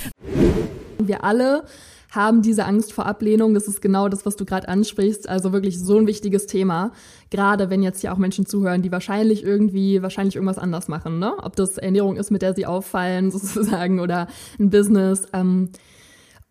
Wir 0.99 1.23
alle 1.23 1.63
haben 2.11 2.41
diese 2.41 2.65
Angst 2.65 2.91
vor 2.93 3.05
Ablehnung. 3.05 3.53
Das 3.53 3.67
ist 3.67 3.81
genau 3.81 4.09
das, 4.09 4.25
was 4.25 4.35
du 4.35 4.45
gerade 4.45 4.67
ansprichst. 4.67 5.29
Also 5.29 5.53
wirklich 5.53 5.79
so 5.79 5.97
ein 5.97 6.07
wichtiges 6.07 6.47
Thema. 6.47 6.91
Gerade 7.29 7.69
wenn 7.69 7.83
jetzt 7.83 8.01
ja 8.01 8.11
auch 8.13 8.17
Menschen 8.17 8.45
zuhören, 8.45 8.81
die 8.81 8.91
wahrscheinlich 8.91 9.43
irgendwie, 9.43 10.01
wahrscheinlich 10.01 10.35
irgendwas 10.35 10.57
anders 10.57 10.87
machen. 10.87 11.19
Ne? 11.19 11.33
Ob 11.41 11.55
das 11.55 11.77
Ernährung 11.77 12.17
ist, 12.17 12.31
mit 12.31 12.41
der 12.41 12.55
sie 12.55 12.65
auffallen 12.65 13.31
sozusagen 13.31 13.99
oder 13.99 14.27
ein 14.59 14.69
Business. 14.69 15.27
Ähm, 15.33 15.69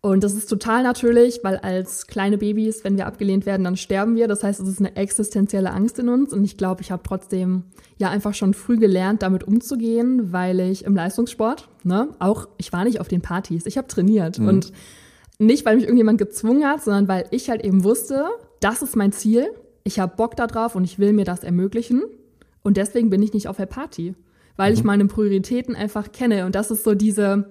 und 0.01 0.23
das 0.23 0.33
ist 0.33 0.47
total 0.47 0.83
natürlich, 0.83 1.41
weil 1.43 1.57
als 1.57 2.07
kleine 2.07 2.37
Babys, 2.37 2.85
wenn 2.85 2.95
wir 2.95 3.05
abgelehnt 3.05 3.45
werden, 3.45 3.65
dann 3.65 3.75
sterben 3.75 4.15
wir. 4.15 4.29
Das 4.29 4.43
heißt, 4.43 4.61
es 4.61 4.69
ist 4.69 4.79
eine 4.79 4.95
existenzielle 4.95 5.71
Angst 5.71 5.99
in 5.99 6.07
uns. 6.07 6.31
Und 6.31 6.45
ich 6.45 6.55
glaube, 6.55 6.81
ich 6.81 6.91
habe 6.91 7.03
trotzdem 7.05 7.63
ja 7.97 8.09
einfach 8.09 8.33
schon 8.33 8.53
früh 8.53 8.77
gelernt, 8.77 9.23
damit 9.23 9.43
umzugehen, 9.43 10.31
weil 10.31 10.61
ich 10.61 10.85
im 10.85 10.95
Leistungssport, 10.95 11.67
ne, 11.83 12.07
auch, 12.19 12.47
ich 12.55 12.71
war 12.71 12.85
nicht 12.85 13.01
auf 13.01 13.09
den 13.09 13.19
Partys, 13.19 13.65
ich 13.65 13.77
habe 13.77 13.89
trainiert. 13.89 14.39
Mhm. 14.39 14.47
Und 14.47 14.71
nicht, 15.39 15.65
weil 15.65 15.75
mich 15.75 15.85
irgendjemand 15.85 16.19
gezwungen 16.19 16.65
hat, 16.65 16.83
sondern 16.83 17.07
weil 17.07 17.25
ich 17.31 17.49
halt 17.49 17.63
eben 17.63 17.83
wusste, 17.83 18.25
das 18.59 18.81
ist 18.81 18.95
mein 18.95 19.13
Ziel, 19.13 19.47
ich 19.83 19.99
habe 19.99 20.15
Bock 20.15 20.35
darauf 20.35 20.75
und 20.75 20.83
ich 20.83 20.99
will 20.99 21.13
mir 21.13 21.25
das 21.25 21.43
ermöglichen. 21.43 22.03
Und 22.61 22.77
deswegen 22.77 23.09
bin 23.09 23.23
ich 23.23 23.33
nicht 23.33 23.47
auf 23.47 23.57
der 23.57 23.65
Party, 23.65 24.13
weil 24.57 24.71
mhm. 24.71 24.77
ich 24.77 24.83
meine 24.83 25.05
Prioritäten 25.05 25.75
einfach 25.75 26.11
kenne. 26.11 26.45
Und 26.45 26.55
das 26.55 26.71
ist 26.71 26.83
so 26.83 26.93
diese 26.93 27.45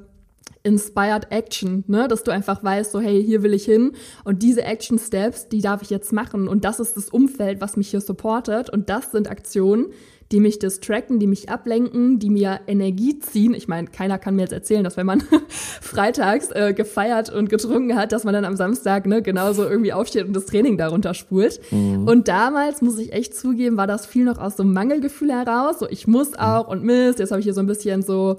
Inspired 0.62 1.30
Action, 1.30 1.84
ne? 1.86 2.08
dass 2.08 2.24
du 2.24 2.30
einfach 2.30 2.62
weißt, 2.62 2.92
so 2.92 3.00
hey, 3.00 3.24
hier 3.24 3.42
will 3.42 3.54
ich 3.54 3.64
hin 3.64 3.92
und 4.24 4.42
diese 4.42 4.64
Action 4.64 4.98
Steps, 4.98 5.48
die 5.48 5.60
darf 5.60 5.82
ich 5.82 5.90
jetzt 5.90 6.12
machen 6.12 6.48
und 6.48 6.64
das 6.64 6.80
ist 6.80 6.96
das 6.96 7.08
Umfeld, 7.08 7.60
was 7.60 7.76
mich 7.76 7.88
hier 7.88 8.00
supportet 8.00 8.68
und 8.68 8.90
das 8.90 9.12
sind 9.12 9.30
Aktionen, 9.30 9.86
die 10.30 10.40
mich 10.40 10.58
distracten, 10.58 11.18
die 11.18 11.26
mich 11.26 11.48
ablenken, 11.48 12.18
die 12.18 12.28
mir 12.28 12.60
Energie 12.66 13.18
ziehen. 13.18 13.54
Ich 13.54 13.66
meine, 13.66 13.88
keiner 13.88 14.18
kann 14.18 14.36
mir 14.36 14.42
jetzt 14.42 14.52
erzählen, 14.52 14.84
dass 14.84 14.96
wenn 14.96 15.06
man 15.06 15.22
freitags 15.80 16.50
äh, 16.50 16.74
gefeiert 16.74 17.30
und 17.30 17.48
getrunken 17.48 17.96
hat, 17.96 18.12
dass 18.12 18.24
man 18.24 18.34
dann 18.34 18.44
am 18.44 18.56
Samstag 18.56 19.06
ne, 19.06 19.22
genauso 19.22 19.64
irgendwie 19.64 19.92
aufsteht 19.92 20.26
und 20.26 20.34
das 20.34 20.44
Training 20.44 20.76
darunter 20.76 21.14
spult. 21.14 21.60
Mhm. 21.70 22.06
Und 22.06 22.28
damals, 22.28 22.82
muss 22.82 22.98
ich 22.98 23.12
echt 23.12 23.34
zugeben, 23.34 23.78
war 23.78 23.86
das 23.86 24.04
viel 24.04 24.24
noch 24.24 24.38
aus 24.38 24.56
so 24.56 24.62
einem 24.62 24.74
Mangelgefühl 24.74 25.32
heraus. 25.32 25.78
So, 25.78 25.88
ich 25.88 26.06
muss 26.06 26.34
auch 26.34 26.68
und 26.68 26.84
Mist, 26.84 27.18
jetzt 27.20 27.30
habe 27.30 27.40
ich 27.40 27.44
hier 27.44 27.54
so 27.54 27.60
ein 27.60 27.66
bisschen 27.66 28.02
so 28.02 28.38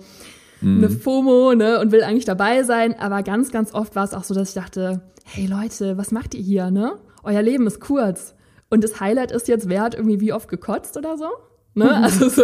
eine 0.62 0.90
mhm. 0.90 1.00
FOMO 1.00 1.56
ne, 1.56 1.80
und 1.80 1.92
will 1.92 2.04
eigentlich 2.04 2.26
dabei 2.26 2.64
sein. 2.64 3.00
Aber 3.00 3.24
ganz, 3.24 3.52
ganz 3.52 3.74
oft 3.74 3.96
war 3.96 4.04
es 4.04 4.14
auch 4.14 4.24
so, 4.24 4.36
dass 4.36 4.50
ich 4.50 4.56
dachte, 4.56 5.02
hey 5.24 5.48
Leute, 5.48 5.98
was 5.98 6.12
macht 6.12 6.36
ihr 6.36 6.42
hier? 6.42 6.70
Ne? 6.70 6.94
Euer 7.24 7.42
Leben 7.42 7.66
ist 7.66 7.80
kurz. 7.80 8.36
Und 8.70 8.84
das 8.84 9.00
Highlight 9.00 9.32
ist 9.32 9.48
jetzt, 9.48 9.70
wer 9.70 9.82
hat 9.82 9.96
irgendwie 9.96 10.20
wie 10.20 10.34
oft 10.34 10.50
gekotzt 10.50 10.96
oder 10.96 11.18
so? 11.18 11.30
Ne? 11.80 11.86
Mhm. 11.86 12.04
Also 12.04 12.30
so, 12.30 12.44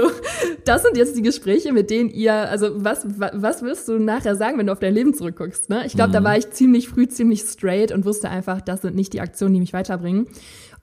das 0.64 0.82
sind 0.82 0.98
jetzt 0.98 1.16
die 1.16 1.22
Gespräche, 1.22 1.74
mit 1.74 1.90
denen 1.90 2.10
ihr, 2.10 2.34
also 2.34 2.84
was, 2.84 3.06
was 3.06 3.62
wirst 3.62 3.88
du 3.88 4.00
nachher 4.00 4.36
sagen, 4.36 4.58
wenn 4.58 4.66
du 4.66 4.72
auf 4.72 4.80
dein 4.80 4.94
Leben 4.94 5.14
zurückguckst? 5.14 5.70
Ne? 5.70 5.86
Ich 5.86 5.94
glaube, 5.94 6.10
mhm. 6.10 6.14
da 6.14 6.24
war 6.24 6.38
ich 6.38 6.50
ziemlich 6.52 6.88
früh, 6.88 7.08
ziemlich 7.08 7.42
straight 7.42 7.92
und 7.92 8.06
wusste 8.06 8.30
einfach, 8.30 8.62
das 8.62 8.82
sind 8.82 8.96
nicht 8.96 9.14
die 9.14 9.22
Aktionen, 9.22 9.54
die 9.54 9.60
mich 9.60 9.74
weiterbringen. 9.74 10.28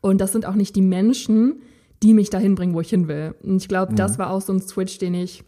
Und 0.01 0.21
das 0.21 0.33
sind 0.33 0.47
auch 0.47 0.55
nicht 0.55 0.77
die 0.77 0.83
Menschen, 0.83 1.63
die 2.03 2.15
mich 2.15 2.31
dahin 2.31 2.55
bringen, 2.55 2.75
wo 2.75 2.81
ich 2.81 2.91
hin 2.91 3.09
will. 3.09 3.35
Und 3.43 3.57
ich 3.57 3.69
glaube, 3.69 3.93
mhm. 3.93 3.97
das 3.97 4.19
war 4.19 4.31
auch 4.31 4.41
so 4.41 4.53
ein 4.53 4.61
Switch, 4.61 4.99
den 4.99 5.15
ich 5.15 5.45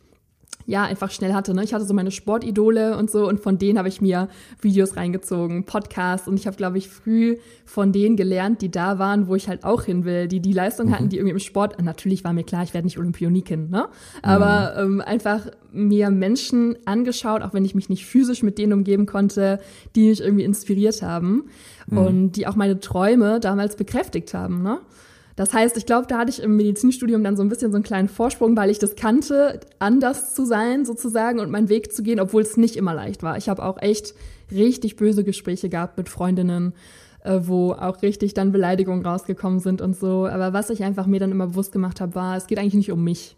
ja, 0.66 0.85
einfach 0.85 1.11
schnell 1.11 1.35
hatte. 1.35 1.55
Ne? 1.55 1.62
Ich 1.64 1.74
hatte 1.74 1.85
so 1.85 1.94
meine 1.94 2.11
Sportidole 2.11 2.96
und 2.96 3.11
so 3.11 3.29
und 3.29 3.40
von 3.40 3.59
denen 3.59 3.79
habe 3.79 3.88
ich 3.88 4.00
mir 4.00 4.29
Videos 4.61 4.96
reingezogen, 4.96 5.64
Podcasts 5.64 6.27
und 6.27 6.38
ich 6.38 6.46
habe, 6.46 6.57
glaube 6.57 6.79
ich, 6.79 6.88
früh 6.88 7.37
von 7.64 7.92
denen 7.92 8.16
gelernt, 8.16 8.62
die 8.62 8.70
da 8.70 8.98
waren, 8.98 9.27
wo 9.29 9.35
ich 9.35 9.48
halt 9.48 9.64
auch 9.64 9.85
hin 9.85 10.05
will, 10.05 10.29
die 10.29 10.40
die 10.40 10.53
Leistung 10.53 10.88
mhm. 10.88 10.94
hatten, 10.94 11.09
die 11.09 11.16
irgendwie 11.16 11.33
im 11.35 11.38
Sport, 11.38 11.83
natürlich 11.83 12.24
war 12.24 12.33
mir 12.33 12.44
klar, 12.44 12.62
ich 12.62 12.72
werde 12.72 12.87
nicht 12.87 12.98
Olympionikin, 12.98 13.70
ne? 13.70 13.88
aber 14.22 14.85
mhm. 14.87 14.94
ähm, 14.94 15.00
einfach 15.00 15.46
mir 15.72 16.11
Menschen 16.11 16.77
angeschaut, 16.87 17.42
auch 17.42 17.53
wenn 17.53 17.64
ich 17.64 17.74
mich 17.74 17.88
nicht 17.88 18.07
physisch 18.07 18.42
mit 18.42 18.59
denen 18.59 18.72
umgeben 18.72 19.07
konnte, 19.07 19.61
die 19.94 20.09
mich 20.09 20.20
irgendwie 20.20 20.44
inspiriert 20.44 21.03
haben 21.03 21.44
mhm. 21.88 21.98
und 21.98 22.33
die 22.33 22.46
auch 22.46 22.57
meine 22.57 22.81
Träume 22.81 23.40
damals 23.40 23.77
bekräftigt 23.77 24.33
haben. 24.35 24.62
Ne? 24.62 24.79
Das 25.36 25.52
heißt, 25.52 25.76
ich 25.76 25.86
glaube, 25.86 26.06
da 26.06 26.18
hatte 26.18 26.30
ich 26.30 26.42
im 26.42 26.56
Medizinstudium 26.56 27.24
dann 27.24 27.36
so 27.36 27.42
ein 27.42 27.48
bisschen 27.48 27.72
so 27.72 27.76
einen 27.76 27.84
kleinen 27.84 28.08
Vorsprung, 28.08 28.56
weil 28.56 28.70
ich 28.70 28.78
das 28.78 28.94
kannte, 28.94 29.60
anders 29.80 30.34
zu 30.34 30.44
sein 30.44 30.84
sozusagen 30.84 31.40
und 31.40 31.50
meinen 31.50 31.68
Weg 31.68 31.92
zu 31.92 32.02
gehen, 32.02 32.20
obwohl 32.20 32.42
es 32.42 32.56
nicht 32.56 32.76
immer 32.76 32.94
leicht 32.94 33.22
war. 33.22 33.36
Ich 33.36 33.48
habe 33.48 33.64
auch 33.64 33.80
echt 33.82 34.14
richtig 34.52 34.96
böse 34.96 35.24
Gespräche 35.24 35.68
gehabt 35.68 35.96
mit 35.96 36.08
Freundinnen, 36.08 36.72
äh, 37.24 37.40
wo 37.42 37.72
auch 37.72 38.02
richtig 38.02 38.34
dann 38.34 38.52
Beleidigungen 38.52 39.04
rausgekommen 39.04 39.58
sind 39.58 39.80
und 39.80 39.96
so. 39.96 40.26
Aber 40.26 40.52
was 40.52 40.70
ich 40.70 40.84
einfach 40.84 41.06
mir 41.06 41.18
dann 41.18 41.32
immer 41.32 41.48
bewusst 41.48 41.72
gemacht 41.72 42.00
habe, 42.00 42.14
war, 42.14 42.36
es 42.36 42.46
geht 42.46 42.58
eigentlich 42.58 42.74
nicht 42.74 42.92
um 42.92 43.02
mich. 43.02 43.36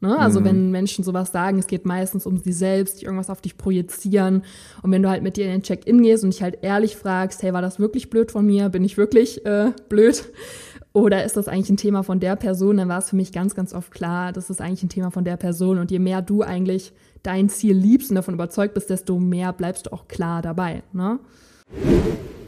Ne? 0.00 0.18
Also 0.18 0.40
mhm. 0.40 0.44
wenn 0.44 0.70
Menschen 0.72 1.04
sowas 1.04 1.32
sagen, 1.32 1.58
es 1.58 1.68
geht 1.68 1.86
meistens 1.86 2.26
um 2.26 2.36
sie 2.38 2.52
selbst, 2.52 3.00
die 3.00 3.06
irgendwas 3.06 3.30
auf 3.30 3.40
dich 3.40 3.56
projizieren. 3.56 4.42
Und 4.82 4.90
wenn 4.90 5.02
du 5.02 5.08
halt 5.08 5.22
mit 5.22 5.36
dir 5.36 5.46
in 5.46 5.52
den 5.52 5.62
Check-in 5.62 6.02
gehst 6.02 6.24
und 6.24 6.32
dich 6.32 6.42
halt 6.42 6.58
ehrlich 6.62 6.96
fragst, 6.96 7.42
hey, 7.42 7.52
war 7.52 7.62
das 7.62 7.78
wirklich 7.78 8.10
blöd 8.10 8.30
von 8.30 8.44
mir? 8.44 8.68
Bin 8.68 8.84
ich 8.84 8.96
wirklich 8.96 9.46
äh, 9.46 9.72
blöd? 9.88 10.24
Oder 10.96 11.24
ist 11.24 11.36
das 11.36 11.46
eigentlich 11.46 11.68
ein 11.68 11.76
Thema 11.76 12.02
von 12.02 12.18
der 12.20 12.36
Person? 12.36 12.78
Dann 12.78 12.88
war 12.88 13.00
es 13.00 13.10
für 13.10 13.16
mich 13.16 13.30
ganz, 13.30 13.54
ganz 13.54 13.74
oft 13.74 13.90
klar, 13.90 14.32
das 14.32 14.48
ist 14.48 14.62
eigentlich 14.62 14.82
ein 14.82 14.88
Thema 14.88 15.10
von 15.10 15.24
der 15.24 15.36
Person. 15.36 15.76
Und 15.76 15.90
je 15.90 15.98
mehr 15.98 16.22
du 16.22 16.40
eigentlich 16.40 16.94
dein 17.22 17.50
Ziel 17.50 17.76
liebst 17.76 18.08
und 18.08 18.16
davon 18.16 18.32
überzeugt 18.32 18.72
bist, 18.72 18.88
desto 18.88 19.18
mehr 19.18 19.52
bleibst 19.52 19.84
du 19.84 19.92
auch 19.92 20.08
klar 20.08 20.40
dabei. 20.40 20.82
Ne? 20.94 21.18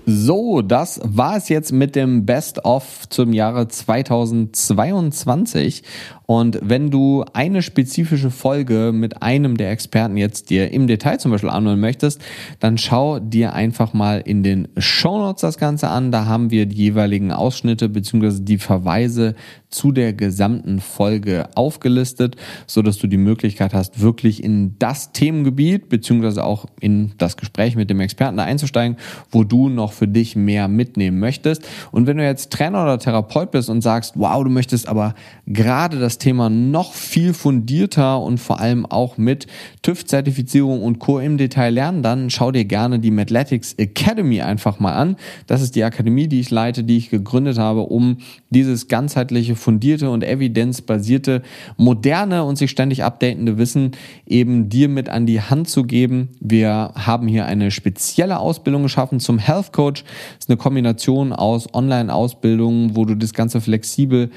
So, 0.06 0.62
das 0.62 0.98
war 1.04 1.36
es 1.36 1.50
jetzt 1.50 1.72
mit 1.72 1.94
dem 1.94 2.24
Best 2.24 2.64
of 2.64 3.06
zum 3.10 3.34
Jahre 3.34 3.68
2022. 3.68 5.82
Und 6.30 6.58
wenn 6.62 6.90
du 6.90 7.24
eine 7.32 7.62
spezifische 7.62 8.30
Folge 8.30 8.92
mit 8.92 9.22
einem 9.22 9.56
der 9.56 9.70
Experten 9.70 10.18
jetzt 10.18 10.50
dir 10.50 10.70
im 10.72 10.86
Detail 10.86 11.16
zum 11.16 11.30
Beispiel 11.30 11.48
anhören 11.48 11.80
möchtest, 11.80 12.20
dann 12.60 12.76
schau 12.76 13.18
dir 13.18 13.54
einfach 13.54 13.94
mal 13.94 14.20
in 14.22 14.42
den 14.42 14.68
Show 14.76 15.16
Notes 15.16 15.40
das 15.40 15.56
Ganze 15.56 15.88
an. 15.88 16.12
Da 16.12 16.26
haben 16.26 16.50
wir 16.50 16.66
die 16.66 16.76
jeweiligen 16.76 17.32
Ausschnitte 17.32 17.88
bzw. 17.88 18.42
die 18.42 18.58
Verweise 18.58 19.36
zu 19.70 19.90
der 19.90 20.12
gesamten 20.12 20.80
Folge 20.80 21.48
aufgelistet, 21.54 22.36
so 22.66 22.82
dass 22.82 22.98
du 22.98 23.06
die 23.06 23.16
Möglichkeit 23.16 23.72
hast, 23.72 24.00
wirklich 24.00 24.42
in 24.42 24.76
das 24.78 25.12
Themengebiet 25.12 25.88
bzw. 25.88 26.40
auch 26.40 26.66
in 26.80 27.12
das 27.16 27.38
Gespräch 27.38 27.74
mit 27.74 27.88
dem 27.88 28.00
Experten 28.00 28.38
einzusteigen, 28.38 28.98
wo 29.30 29.44
du 29.44 29.70
noch 29.70 29.92
für 29.92 30.08
dich 30.08 30.36
mehr 30.36 30.68
mitnehmen 30.68 31.20
möchtest. 31.20 31.66
Und 31.90 32.06
wenn 32.06 32.18
du 32.18 32.24
jetzt 32.24 32.52
Trainer 32.52 32.82
oder 32.82 32.98
Therapeut 32.98 33.50
bist 33.50 33.70
und 33.70 33.80
sagst, 33.80 34.12
wow, 34.16 34.42
du 34.44 34.50
möchtest 34.50 34.88
aber 34.88 35.14
gerade 35.46 35.98
das 35.98 36.17
Thema 36.18 36.50
noch 36.50 36.92
viel 36.92 37.34
fundierter 37.34 38.20
und 38.20 38.38
vor 38.38 38.60
allem 38.60 38.86
auch 38.86 39.18
mit 39.18 39.46
TÜV-Zertifizierung 39.82 40.82
und 40.82 40.98
Co. 40.98 41.18
im 41.18 41.38
Detail 41.38 41.70
lernen, 41.70 42.02
dann 42.02 42.30
schau 42.30 42.52
dir 42.52 42.64
gerne 42.64 42.98
die 42.98 43.10
Mathletics 43.10 43.74
Academy 43.74 44.40
einfach 44.42 44.80
mal 44.80 44.94
an. 44.94 45.16
Das 45.46 45.62
ist 45.62 45.76
die 45.76 45.84
Akademie, 45.84 46.28
die 46.28 46.40
ich 46.40 46.50
leite, 46.50 46.84
die 46.84 46.96
ich 46.96 47.10
gegründet 47.10 47.58
habe, 47.58 47.82
um 47.82 48.18
dieses 48.50 48.88
ganzheitliche, 48.88 49.56
fundierte 49.56 50.10
und 50.10 50.24
evidenzbasierte, 50.24 51.42
moderne 51.76 52.44
und 52.44 52.56
sich 52.56 52.70
ständig 52.70 53.04
updatende 53.04 53.58
Wissen 53.58 53.92
eben 54.26 54.68
dir 54.68 54.88
mit 54.88 55.08
an 55.08 55.26
die 55.26 55.40
Hand 55.40 55.68
zu 55.68 55.84
geben. 55.84 56.28
Wir 56.40 56.92
haben 56.94 57.28
hier 57.28 57.46
eine 57.46 57.70
spezielle 57.70 58.38
Ausbildung 58.38 58.82
geschaffen 58.82 59.20
zum 59.20 59.38
Health 59.38 59.72
Coach. 59.72 60.02
Das 60.02 60.44
ist 60.44 60.50
eine 60.50 60.56
Kombination 60.56 61.32
aus 61.32 61.72
Online-Ausbildungen, 61.72 62.96
wo 62.96 63.04
du 63.04 63.14
das 63.14 63.32
Ganze 63.32 63.60
flexibel 63.60 64.30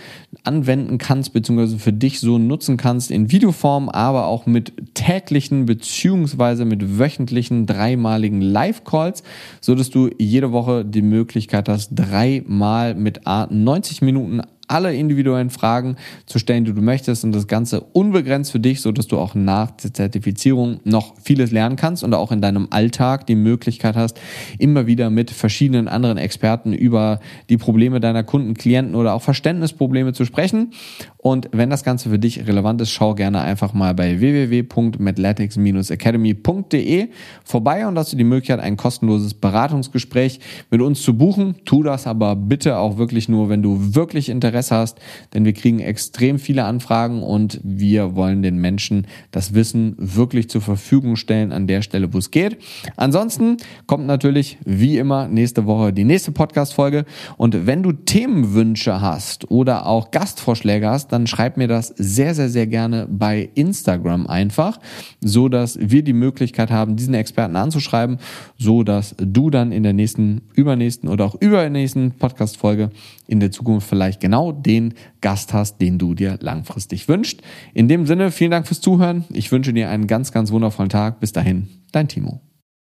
anwenden 0.43 0.97
kannst, 0.97 1.33
beziehungsweise 1.33 1.70
für 1.77 1.93
dich 1.93 2.19
so 2.19 2.37
nutzen 2.37 2.77
kannst 2.77 3.11
in 3.11 3.31
Videoform, 3.31 3.89
aber 3.89 4.27
auch 4.27 4.45
mit 4.45 4.73
täglichen 4.93 5.65
beziehungsweise 5.65 6.65
mit 6.65 6.99
wöchentlichen 6.99 7.65
dreimaligen 7.65 8.41
Live-Calls, 8.41 9.23
so 9.59 9.75
dass 9.75 9.89
du 9.89 10.09
jede 10.17 10.51
Woche 10.51 10.85
die 10.85 11.01
Möglichkeit 11.01 11.69
hast, 11.69 11.91
dreimal 11.91 12.95
mit 12.95 13.27
A 13.27 13.47
90 13.49 14.01
Minuten 14.01 14.41
alle 14.71 14.95
individuellen 14.95 15.49
Fragen 15.49 15.97
zu 16.25 16.39
stellen, 16.39 16.63
die 16.65 16.73
du 16.73 16.81
möchtest 16.81 17.23
und 17.23 17.33
das 17.33 17.47
Ganze 17.47 17.81
unbegrenzt 17.81 18.51
für 18.51 18.59
dich, 18.59 18.81
so 18.81 18.91
dass 18.91 19.07
du 19.07 19.17
auch 19.17 19.33
nach 19.35 19.71
der 19.71 19.93
Zertifizierung 19.93 20.79
noch 20.85 21.15
vieles 21.21 21.51
lernen 21.51 21.75
kannst 21.75 22.03
und 22.03 22.13
auch 22.13 22.31
in 22.31 22.41
deinem 22.41 22.67
Alltag 22.69 23.25
die 23.27 23.35
Möglichkeit 23.35 23.97
hast, 23.97 24.17
immer 24.57 24.87
wieder 24.87 25.09
mit 25.09 25.29
verschiedenen 25.29 25.89
anderen 25.89 26.17
Experten 26.17 26.71
über 26.73 27.19
die 27.49 27.57
Probleme 27.57 27.99
deiner 27.99 28.23
Kunden, 28.23 28.53
Klienten 28.53 28.95
oder 28.95 29.13
auch 29.13 29.21
Verständnisprobleme 29.21 30.13
zu 30.13 30.23
sprechen. 30.23 30.71
Und 31.17 31.49
wenn 31.51 31.69
das 31.69 31.83
Ganze 31.83 32.09
für 32.09 32.17
dich 32.17 32.47
relevant 32.47 32.79
ist, 32.81 32.91
schau 32.91 33.13
gerne 33.13 33.41
einfach 33.41 33.73
mal 33.73 33.93
bei 33.93 34.21
www.mathematics-academy.de 34.21 37.09
vorbei 37.43 37.87
und 37.87 37.97
hast 37.97 38.13
du 38.13 38.17
die 38.17 38.23
Möglichkeit, 38.23 38.61
ein 38.61 38.77
kostenloses 38.77 39.33
Beratungsgespräch 39.33 40.39
mit 40.71 40.81
uns 40.81 41.01
zu 41.01 41.17
buchen. 41.17 41.55
Tu 41.65 41.83
das 41.83 42.07
aber 42.07 42.35
bitte 42.35 42.77
auch 42.77 42.97
wirklich 42.97 43.29
nur, 43.29 43.49
wenn 43.49 43.61
du 43.61 43.93
wirklich 43.93 44.29
Interesse 44.29 44.60
hast, 44.69 44.99
denn 45.33 45.45
wir 45.45 45.53
kriegen 45.53 45.79
extrem 45.79 46.37
viele 46.37 46.65
Anfragen 46.65 47.23
und 47.23 47.59
wir 47.63 48.15
wollen 48.15 48.43
den 48.43 48.57
Menschen 48.57 49.07
das 49.31 49.55
Wissen 49.55 49.95
wirklich 49.97 50.49
zur 50.49 50.61
Verfügung 50.61 51.15
stellen 51.15 51.51
an 51.51 51.65
der 51.65 51.81
Stelle, 51.81 52.13
wo 52.13 52.17
es 52.17 52.29
geht. 52.29 52.57
Ansonsten 52.97 53.57
kommt 53.87 54.05
natürlich 54.05 54.59
wie 54.65 54.97
immer 54.97 55.27
nächste 55.27 55.65
Woche 55.65 55.93
die 55.93 56.03
nächste 56.03 56.31
Podcast-Folge 56.31 57.05
und 57.37 57.65
wenn 57.65 57.81
du 57.81 57.93
Themenwünsche 57.93 59.01
hast 59.01 59.49
oder 59.49 59.85
auch 59.85 60.11
Gastvorschläge 60.11 60.89
hast, 60.89 61.11
dann 61.11 61.27
schreib 61.27 61.57
mir 61.57 61.67
das 61.67 61.87
sehr, 61.87 62.35
sehr, 62.35 62.49
sehr 62.49 62.67
gerne 62.67 63.07
bei 63.09 63.49
Instagram 63.55 64.27
einfach, 64.27 64.79
so 65.21 65.49
dass 65.49 65.77
wir 65.79 66.03
die 66.03 66.13
Möglichkeit 66.13 66.71
haben, 66.71 66.95
diesen 66.95 67.13
Experten 67.13 67.55
anzuschreiben, 67.55 68.17
so 68.57 68.83
dass 68.83 69.15
du 69.17 69.49
dann 69.49 69.71
in 69.71 69.83
der 69.83 69.93
nächsten, 69.93 70.41
übernächsten 70.53 71.09
oder 71.09 71.25
auch 71.25 71.35
übernächsten 71.39 72.11
Podcast-Folge 72.11 72.89
in 73.27 73.39
der 73.39 73.51
Zukunft 73.51 73.87
vielleicht 73.87 74.19
den 74.51 74.93
Gast 75.21 75.53
hast, 75.53 75.79
den 75.79 75.97
du 75.97 76.13
dir 76.13 76.37
langfristig 76.41 77.07
wünschst. 77.07 77.41
In 77.73 77.87
dem 77.87 78.05
Sinne, 78.05 78.31
vielen 78.31 78.51
Dank 78.51 78.67
fürs 78.67 78.81
Zuhören. 78.81 79.25
Ich 79.31 79.51
wünsche 79.51 79.73
dir 79.73 79.89
einen 79.89 80.07
ganz, 80.07 80.31
ganz 80.31 80.51
wundervollen 80.51 80.89
Tag. 80.89 81.19
Bis 81.19 81.31
dahin, 81.31 81.67
dein 81.91 82.07
Timo. 82.07 82.41